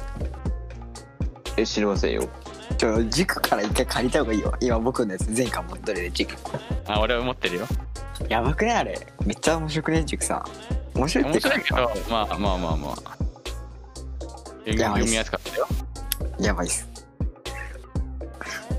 [1.56, 2.28] え知りませんよ。
[2.80, 4.56] ちょ塾から一回借りた方がいいよ。
[4.60, 6.36] 今僕のやつ前回持っとるで塾
[6.88, 7.68] あ俺は持ってるよ。
[8.28, 8.76] やばくない？
[8.78, 9.00] あれ。
[9.24, 10.04] めっちゃ面白くね？
[10.04, 10.44] 塾さん
[11.00, 11.40] 面白いって。
[11.40, 12.96] 面白いけど、まあまあまあまあ。
[14.66, 15.68] 読みやばいっす読みやすかったよ。
[16.40, 16.90] やばいっす。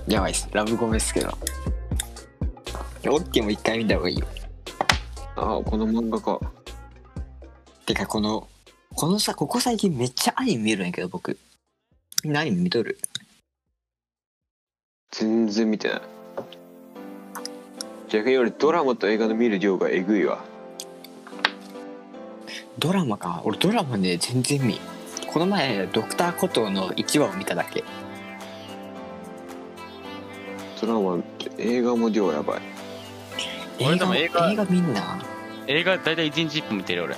[0.06, 0.48] やばいっす。
[0.52, 1.28] ラブコメっすけど。
[1.28, 4.26] オッケーも一回見た方がいいよ。
[5.36, 6.38] ああこの漫画か。
[7.86, 8.46] てかこの
[8.94, 11.38] このさここ最近めっちゃアニメ見るんやけど僕。
[12.22, 12.98] みんなアニメ見とる？
[15.10, 16.02] 全然見てない。
[18.10, 20.44] 逆に俺ドラマと映画の見る量がえぐいわ
[22.80, 23.42] ドラマか。
[23.44, 24.80] 俺ドラマね全然見
[25.26, 27.84] この前ドクターコトーの1話を見ただけ。
[30.80, 31.22] ドラマ
[31.58, 32.60] 映画も量やばい。
[33.82, 35.22] 俺でも映画映画見んな。
[35.66, 37.16] 映画大体1日1分見てるよ俺。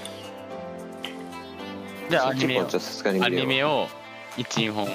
[2.10, 3.86] で、アニメをちょっとさすがにアニメを
[4.36, 4.89] 1、2本。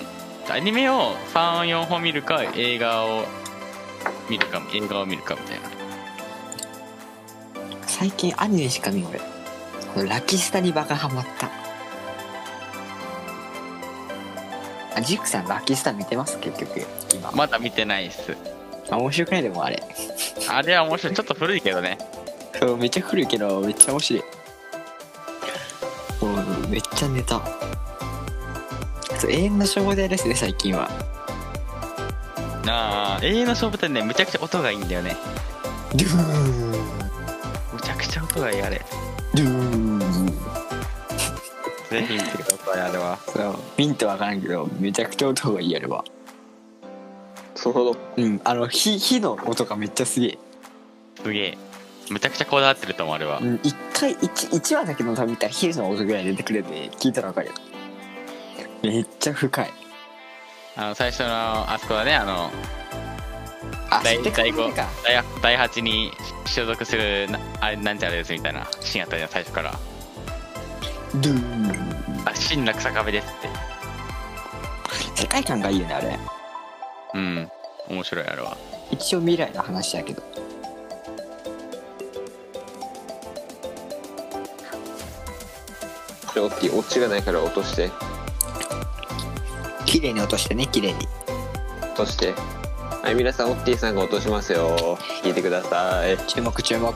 [0.49, 3.23] アニメを3、4本見るか、映画を
[4.29, 5.69] 見るか、映画を見るかみたいな。
[7.87, 9.19] 最近アニメしか見ん俺。
[9.19, 9.25] こ
[9.97, 11.49] のラキスタにバカハマった
[14.95, 16.39] あジックさんラキスタ見てます？
[16.39, 18.35] 結局今、まだ見てないっす。
[18.89, 19.83] あ、面白くないでもあれ
[20.49, 21.13] あれは面白い。
[21.13, 21.97] ちょっと古いけどね。
[22.59, 24.23] そうめっちゃ古いけどめっちゃ面白い
[26.21, 26.33] も
[26.65, 27.39] うめっちゃネタ
[29.19, 30.89] そう永遠の消防隊ですね最近は
[32.65, 35.15] なあ、永遠の勝負ってね、むちゃくちゃ音がいいんだよね。
[35.93, 36.71] ドゥーン
[37.73, 38.81] むちゃくちゃ音がいい、あれ。
[39.37, 39.99] ドゥーン。
[41.89, 43.17] ぜひ見てください、あれは。
[43.27, 43.55] そう。
[43.77, 46.03] ミントわからんけどめちゃくちゃ音がいいやれば
[47.55, 50.39] そのうんあの火火の音がめっちゃすげえ。
[51.21, 51.57] すげえ。
[52.09, 53.39] むちゃくちゃこだわってると思う、あれは。
[53.39, 53.45] う。
[53.45, 57.47] ん一回一一話だけのため見たら火の音ぐらい出てくるんで聞いたらわかる。
[57.47, 57.53] よ
[58.81, 59.73] めっちゃ深い。
[60.75, 62.51] あの、最初の、あそこだね、あの、あ
[64.03, 64.87] 第第五かか。
[65.03, 66.11] 第第8に
[66.45, 68.67] 所属するなあれなんちゃらですみたいな。
[68.81, 69.73] シーンあったじゃん最初から。
[71.15, 72.27] ドゥーン。
[72.27, 73.49] あ真の草壁ですって。
[75.21, 76.19] 世界観がいいよねあれ。
[77.13, 77.49] うん。
[77.89, 78.57] 面白いあれは。
[78.91, 80.21] 一応未来の話やけど。
[86.21, 87.89] これオッキーオチがないから落として。
[89.85, 91.07] 綺麗に落としてね綺麗に。
[91.81, 92.35] 落として
[93.03, 94.97] はい皆さんオッティさんが落としますよ。
[95.23, 96.17] 聞いてください。
[96.27, 96.93] 注目注目。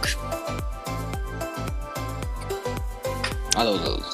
[3.55, 4.05] あどうぞどうぞ。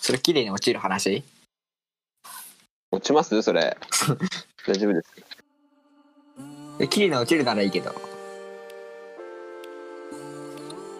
[0.00, 1.22] それ綺麗に落ちる話？
[2.90, 3.42] 落ちます？
[3.42, 3.76] それ。
[4.66, 5.12] 大丈夫です。
[6.80, 7.92] え綺麗に落ちるならいいけど。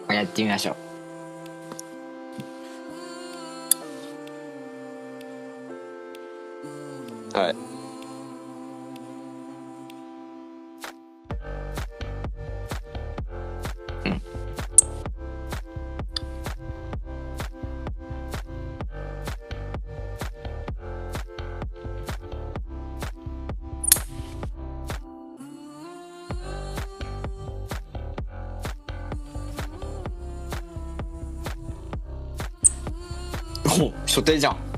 [0.07, 0.88] まあやってみましょう
[7.33, 7.55] はい。
[33.81, 34.68] お所定じゃん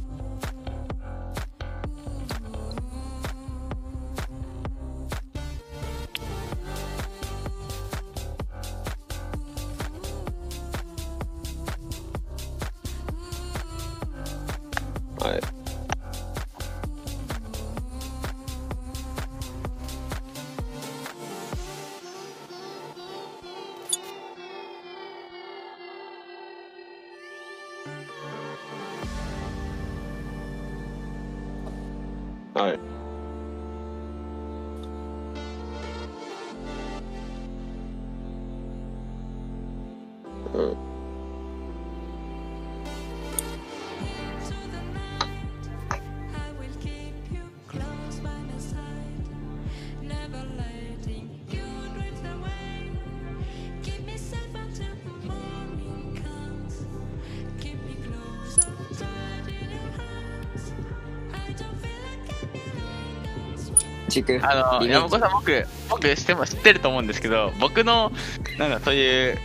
[64.41, 68.11] あの山子さん僕僕知っても知ってると思うんですけど僕の
[68.57, 69.37] なんだそういう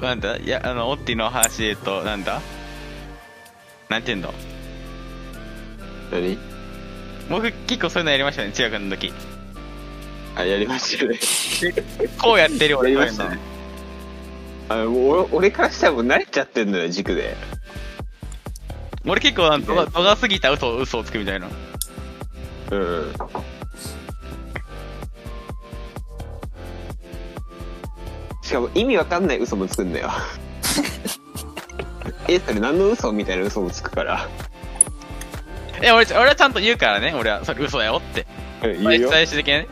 [0.00, 2.40] なんだいやあのオッティの話で言うとなんだ
[3.88, 4.30] なんて言うんだ？
[6.12, 6.38] 何？
[7.28, 9.12] 僕結構そういうのやりましたね中学の時。
[10.36, 11.18] あやりましたね。
[12.20, 13.38] こうやってる俺やりましたね。
[14.68, 17.36] あ俺俺からしたらもう慣れちゃってんのよ軸で。
[19.06, 21.48] 俺結構、度が度が過ぎた嘘を嘘をつくみたいな。
[22.70, 23.14] うん
[28.42, 30.10] しかも意味わかんない嘘もつくんだよ
[32.28, 34.28] えそれ何の嘘みたいな嘘もつくから
[35.82, 37.12] え、俺、俺はちゃんと言うからね。
[37.14, 38.26] 俺は、それ嘘だよって。
[38.62, 39.68] うん言うよ最終的にね。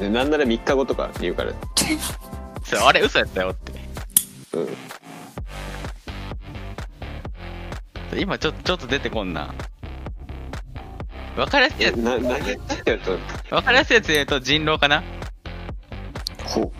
[0.00, 1.52] でなんなら3日後とか言うから
[2.64, 3.72] そうあれ嘘やったよって。
[4.52, 4.68] うん
[8.18, 9.54] 今ちょちょっと出てこんな。
[11.36, 13.54] わかりやすいやつ、な何言ってると？
[13.54, 15.02] わかりやすいやつで言うと人狼かな？
[16.44, 16.72] ほう。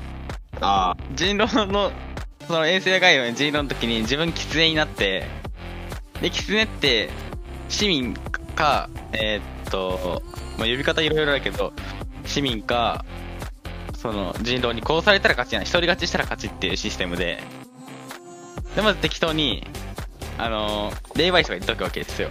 [0.60, 1.92] ああ人狼の、
[2.46, 5.26] その衛星概要の人狼の時に自分狐になって、
[6.22, 7.10] で、狐って、
[7.68, 8.14] 市民
[8.54, 10.22] か、えーっと、
[10.56, 11.74] まあ、呼び方いろいろだけど、
[12.24, 13.04] 市民か、
[13.98, 15.64] その人狼に殺されたら勝ちやん。
[15.64, 17.42] 一人勝ちしたら勝ちっていうシステムで、
[18.74, 19.66] で、まず適当に、
[20.38, 22.30] あのー、霊媒師が言っとくわけですよ。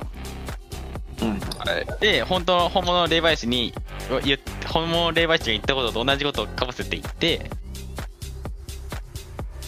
[1.22, 3.74] うんはいで、本当の、本物の霊媒師に、
[4.24, 7.50] 言っ本物の霊媒師が言ったことと同じことをかぶせていって、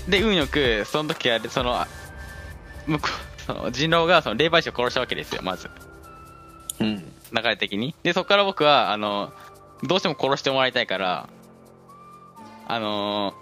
[0.08, 1.86] で、運よく、その時は、その、
[2.86, 5.70] 向こう、その人狼がその霊媒師を殺したわけですよ、まず。
[6.80, 6.98] うん
[7.34, 7.94] 流れ的に。
[8.04, 9.34] で、そこから僕は、あの、
[9.84, 11.30] どうしても殺してもらいたいから、
[12.70, 13.34] あの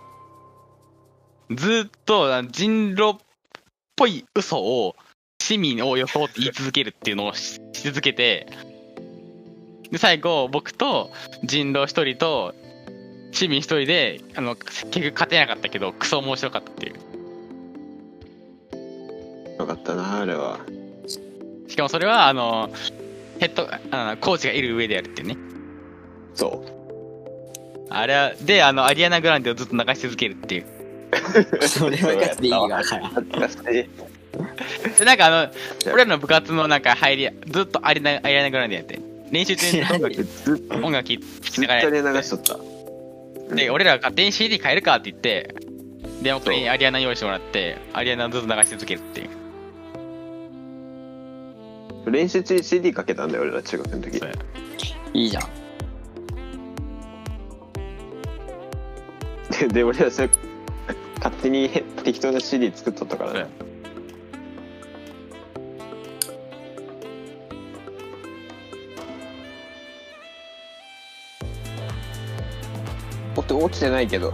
[1.49, 3.15] ずーっとあ人狼っ
[3.95, 4.95] ぽい嘘を、
[5.45, 8.47] 市民を装って言い続けるっていうのをしし続けて、
[9.91, 11.11] で、最後、僕と
[11.43, 12.55] 人狼一人と、
[13.31, 16.95] 市民一人で、あの、結局勝てなかったけど、クソ面白かったっていう。
[19.59, 20.59] よかったなあれは
[21.67, 22.71] しかもそれは、あの、
[23.39, 25.37] ヘッド、あのコーチがいる上でやるっていうね。
[26.33, 26.71] そう
[27.91, 30.65] あれは、で、あの、アリアナ・グランデをずっと流し続けるっていう。
[31.69, 34.14] それはガチで意味がわからん恥ずかしい
[34.97, 35.51] で、なんかあ
[35.85, 38.99] の、俺らの部活のなんか入り、ずっとアリアナ、アリアナ・グランデやって。
[39.31, 42.01] 練習中に音楽ずっと音楽聴きずっながらやって。
[42.17, 42.41] 流しとっ
[43.49, 43.55] た。
[43.55, 45.55] で、俺らが勝手に CD 変えるかって言って、
[46.21, 49.29] で、これにアリアナ用意してもらって、アリアナをずっと流し続けるっていう。
[52.11, 54.21] 練習中に CD かけたんだよ俺ら中学の時。
[55.13, 55.43] いいじゃん。
[59.59, 60.29] でで俺らそれ
[61.17, 61.69] 勝手に
[62.03, 63.45] 適当な CD 作っとったからね
[73.35, 74.31] 落ち落ちてないけど。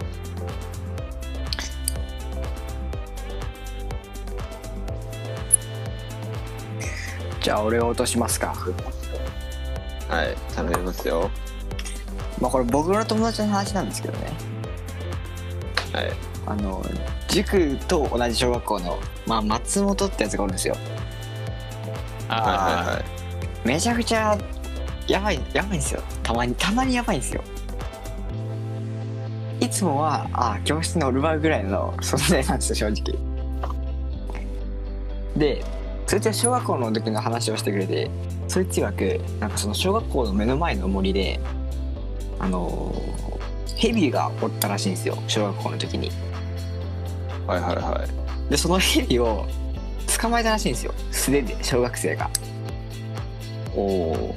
[7.40, 8.54] じゃあ俺を落としますか。
[10.08, 11.30] はい頼みますよ。
[12.40, 14.32] まあこれ僕の友達の話なんですけどね。
[15.92, 16.12] はい。
[16.44, 16.84] あの
[17.28, 20.76] 塾と同じ小学校の、まあ、松本ってやつがおるんですよ。
[22.28, 23.04] あはいはいはい。
[23.64, 24.36] めちゃくちゃ
[25.06, 26.02] やばいやばいんですよ。
[26.22, 27.42] たまにたまにやばいんですよ
[29.62, 33.16] いつもはあ教室のオルバーぐらいの存在なんですよ正直。
[35.36, 35.64] で
[36.06, 38.10] そいつは小学校の時の話をしてくれて
[38.48, 41.38] そいつ曰くなんかその小学校の目の前の森で
[42.40, 42.92] あの
[43.76, 46.10] ヘビがおったらしいんですよ小学校の時に。
[47.46, 48.50] はいはいはい。
[48.50, 49.46] でそのヘビを
[50.20, 52.28] 捕まえたらしいんですよ素手で小学生が。
[53.76, 54.34] おお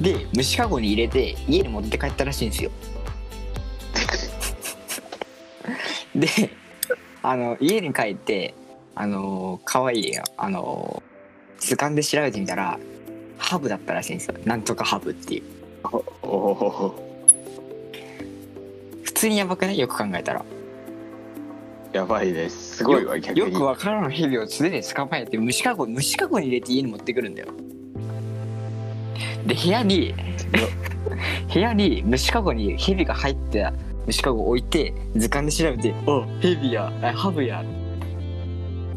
[0.00, 2.70] で虫かごに入れて家に持って帰ったらしいんですよ
[6.14, 6.28] で
[7.22, 8.54] あの家に帰って
[8.94, 11.02] あの可愛いあの
[11.58, 12.78] 図鑑で調べてみたら
[13.38, 14.34] ハブだったらしいんですよ。
[14.44, 15.42] なんとかハブっていう。
[19.02, 19.78] 普通にやばくない？
[19.78, 20.44] よく考えたら。
[21.92, 23.40] やばいですすごいわ逆に。
[23.40, 27.48] よくわからんヘビを素手で捕まえて虫かご虫かごに入れて家に持ってくるんだよ。
[29.46, 30.14] で部屋に
[31.52, 33.68] 部屋に虫かごにヘビが入って
[34.06, 37.64] 虫かごを置いて図鑑で調べて「あヘビやあハブや」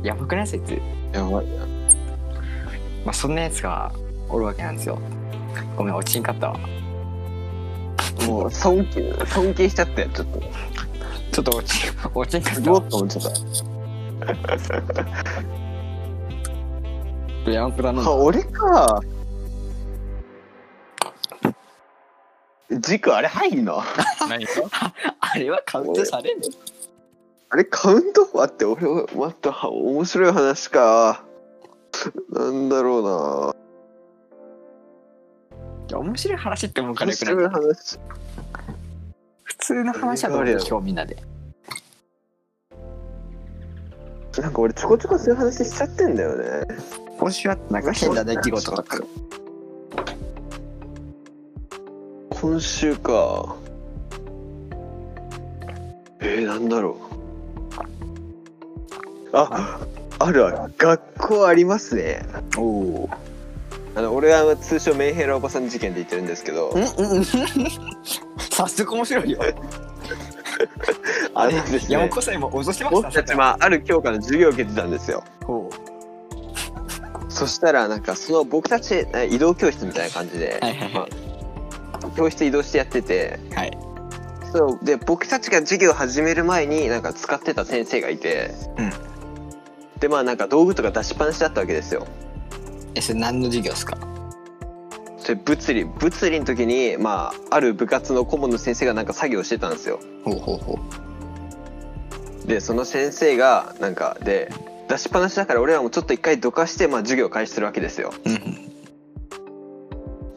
[0.04, 0.80] やばくないそいつ。
[1.14, 1.48] やばい。
[1.48, 1.66] な
[3.06, 3.92] まあそんなやつが
[4.30, 5.00] おるわけなんですよ。
[5.76, 6.60] ごめん落ちんかったわ。
[8.28, 10.42] もう尊敬尊敬しちゃったよちょっと。
[11.32, 12.80] ちょっと落ち 落ちんかったわ。
[12.80, 13.24] もっと思っちゃっ
[17.46, 18.02] たヤンプラの。
[18.04, 19.02] あ俺か
[22.88, 23.82] 軸あれ入んの？
[24.30, 24.46] 何
[25.20, 26.46] あれはカウントされんの？
[27.50, 31.24] あれカウント待って俺は待っては面白い話か。
[32.30, 33.56] なんだろ
[35.90, 38.00] いや面白い話って思ううな面からよくない白い話。
[39.44, 41.18] 普通の話はどうでしょうみんなで。
[44.40, 46.68] なんか俺ちょこちょこそういう話しちゃってんだよね。
[47.18, 48.98] 今週はなんか変な出来事とか
[52.48, 53.58] 今週か。
[56.22, 56.98] えー、なんだろ
[57.74, 59.30] う。
[59.34, 59.78] あ
[60.18, 62.26] あるわ学校ありますね。
[62.56, 63.10] おお
[63.96, 66.70] あの俺は通称メンヘラおばさん事件で言ってるんですけど。
[66.70, 69.40] うんうん早速面白いよ。
[71.36, 71.82] あのですね。
[71.90, 75.22] 山子さん今脅しま僕たちはある教科の授業を受けてたんですよ。
[75.44, 75.70] ほ
[77.28, 80.94] そしたらなんかその僕たちえ移動教室みたいな感じで、はいはいはい。
[80.94, 81.27] まあ
[82.18, 83.40] 教室移動してやってて。
[83.52, 83.78] うはい。
[84.52, 84.86] そう。
[84.86, 88.92] で僕たちが授業始める前になんか使ってた先生がいて、うん。
[90.00, 92.08] でまあなんか道具とか出しっぱなしだったわけですよ。
[92.96, 93.98] えそれ何の授業ですか？
[95.20, 95.86] それ物理。
[95.86, 100.00] 物理の時にまあある部活の顧問の先生がなんか作業してたんですよ。
[100.26, 100.80] ほうほうほ
[102.46, 104.52] でその先生がなんかで
[104.88, 108.14] 出しっぱなしだから俺らもちょっと一回どかして、まあ、授業を開始するわけですよ。
[108.26, 108.67] ううん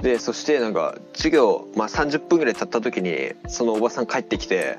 [0.02, 4.78] でそしてなんか授業、まあ、30分ぐらい経った時にそのおばさん帰ってきて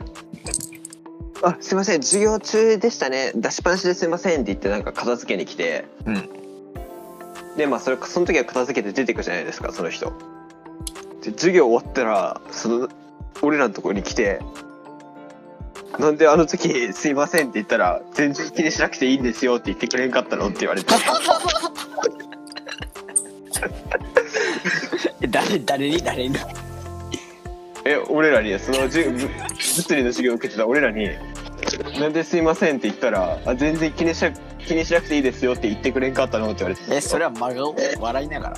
[1.43, 3.31] 「あすいません授業中でしたね。
[3.35, 6.29] 出しっぱなしですいません」って言ってなんか片付けに来てうん。
[7.57, 10.13] でまあそれその時は片付けて出てくじゃないですかその人。
[11.21, 12.89] で授業終わったらその
[13.43, 14.39] 俺らのところに来て
[15.99, 20.93] 「なんであの時すいません」って言ったら「全然気にしなくていいんですよ」って言ってくれんかったのって言われて。
[24.05, 24.07] え
[25.31, 26.35] 誰誰に誰に？
[27.85, 29.27] え俺らにそのじゅ物
[29.95, 31.09] 理の授業を受けてた俺らに
[31.99, 36.81] 「なんですいません」って言ったら「あ全然気にしな気にしなくていいですよ」って言ってくれんかったのって言われて。
[36.95, 37.75] えそれは真顔？
[37.99, 38.57] 笑いながら？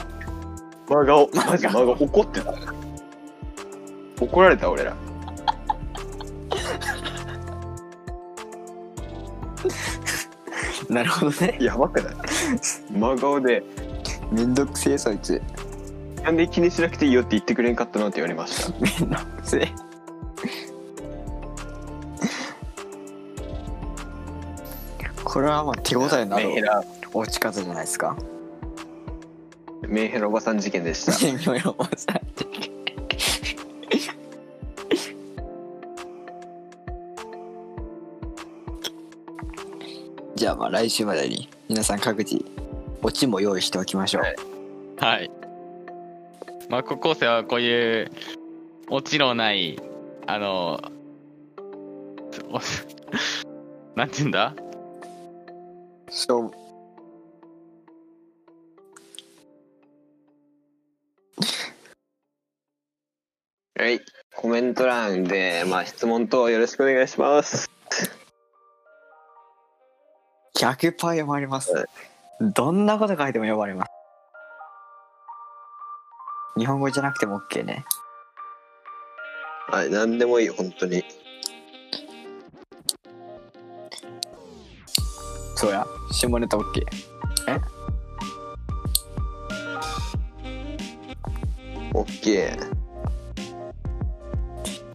[0.90, 1.30] 真顔。
[1.34, 1.92] マジ真顔。
[1.92, 2.54] 怒ってた。
[4.20, 4.94] 怒られた俺ら。
[10.90, 11.58] なるほどね。
[11.62, 12.16] やばくない？
[12.92, 13.64] 真顔で。
[14.32, 15.42] めんどくせえそいつ
[16.24, 18.80] 「なんで気にしなくていいよって言ってくれんかったの?」って言われました。
[18.80, 19.72] めんどくせえ。
[25.24, 26.84] これはまあ手応えのあるメンヘラ。
[27.14, 28.16] 落ち方じゃないですか。
[29.88, 31.12] メンヘラおばさん事件でした。
[31.26, 32.22] 微妙な重さ
[40.36, 42.44] じゃあまあ来週までに皆さん各自
[43.02, 44.36] オチも用意しておきましょう、はい。
[45.20, 45.32] はい。
[46.74, 48.12] まあ、高校生はこういう、
[48.90, 49.80] オチのない、
[50.26, 50.82] あの、
[52.50, 52.60] お
[53.96, 54.56] なんて言うんだ？
[56.10, 56.52] そう。
[63.80, 64.02] はい。
[64.36, 67.70] コメント欄でまあ質問等よろしくお願いします。
[70.58, 71.72] 100%読まれます。
[71.72, 71.86] はい
[72.42, 73.93] どんなこと書いても読まれます
[76.58, 77.86] 日本語じゃなくても OK ね。
[79.70, 81.04] はい何でもいい本当に。
[85.56, 85.86] そうや。
[86.12, 86.84] 下ネタ OK
[91.96, 92.74] オッケー。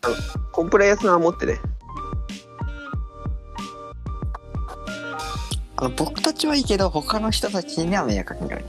[0.02, 0.14] あの
[0.52, 1.58] コンプライアンスは持ってね。
[5.76, 8.64] あの僕たちはいいけど他の人たちには迷惑かけない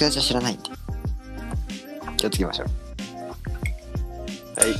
[0.00, 0.62] 僕たちは知らないんで。
[2.16, 2.68] 気をつけましょう。
[4.58, 4.70] はい。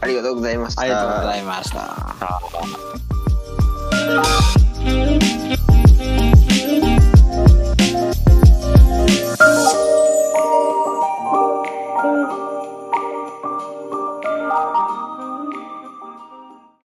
[0.00, 0.80] ありがとうございました。
[0.80, 1.78] ありがとうございました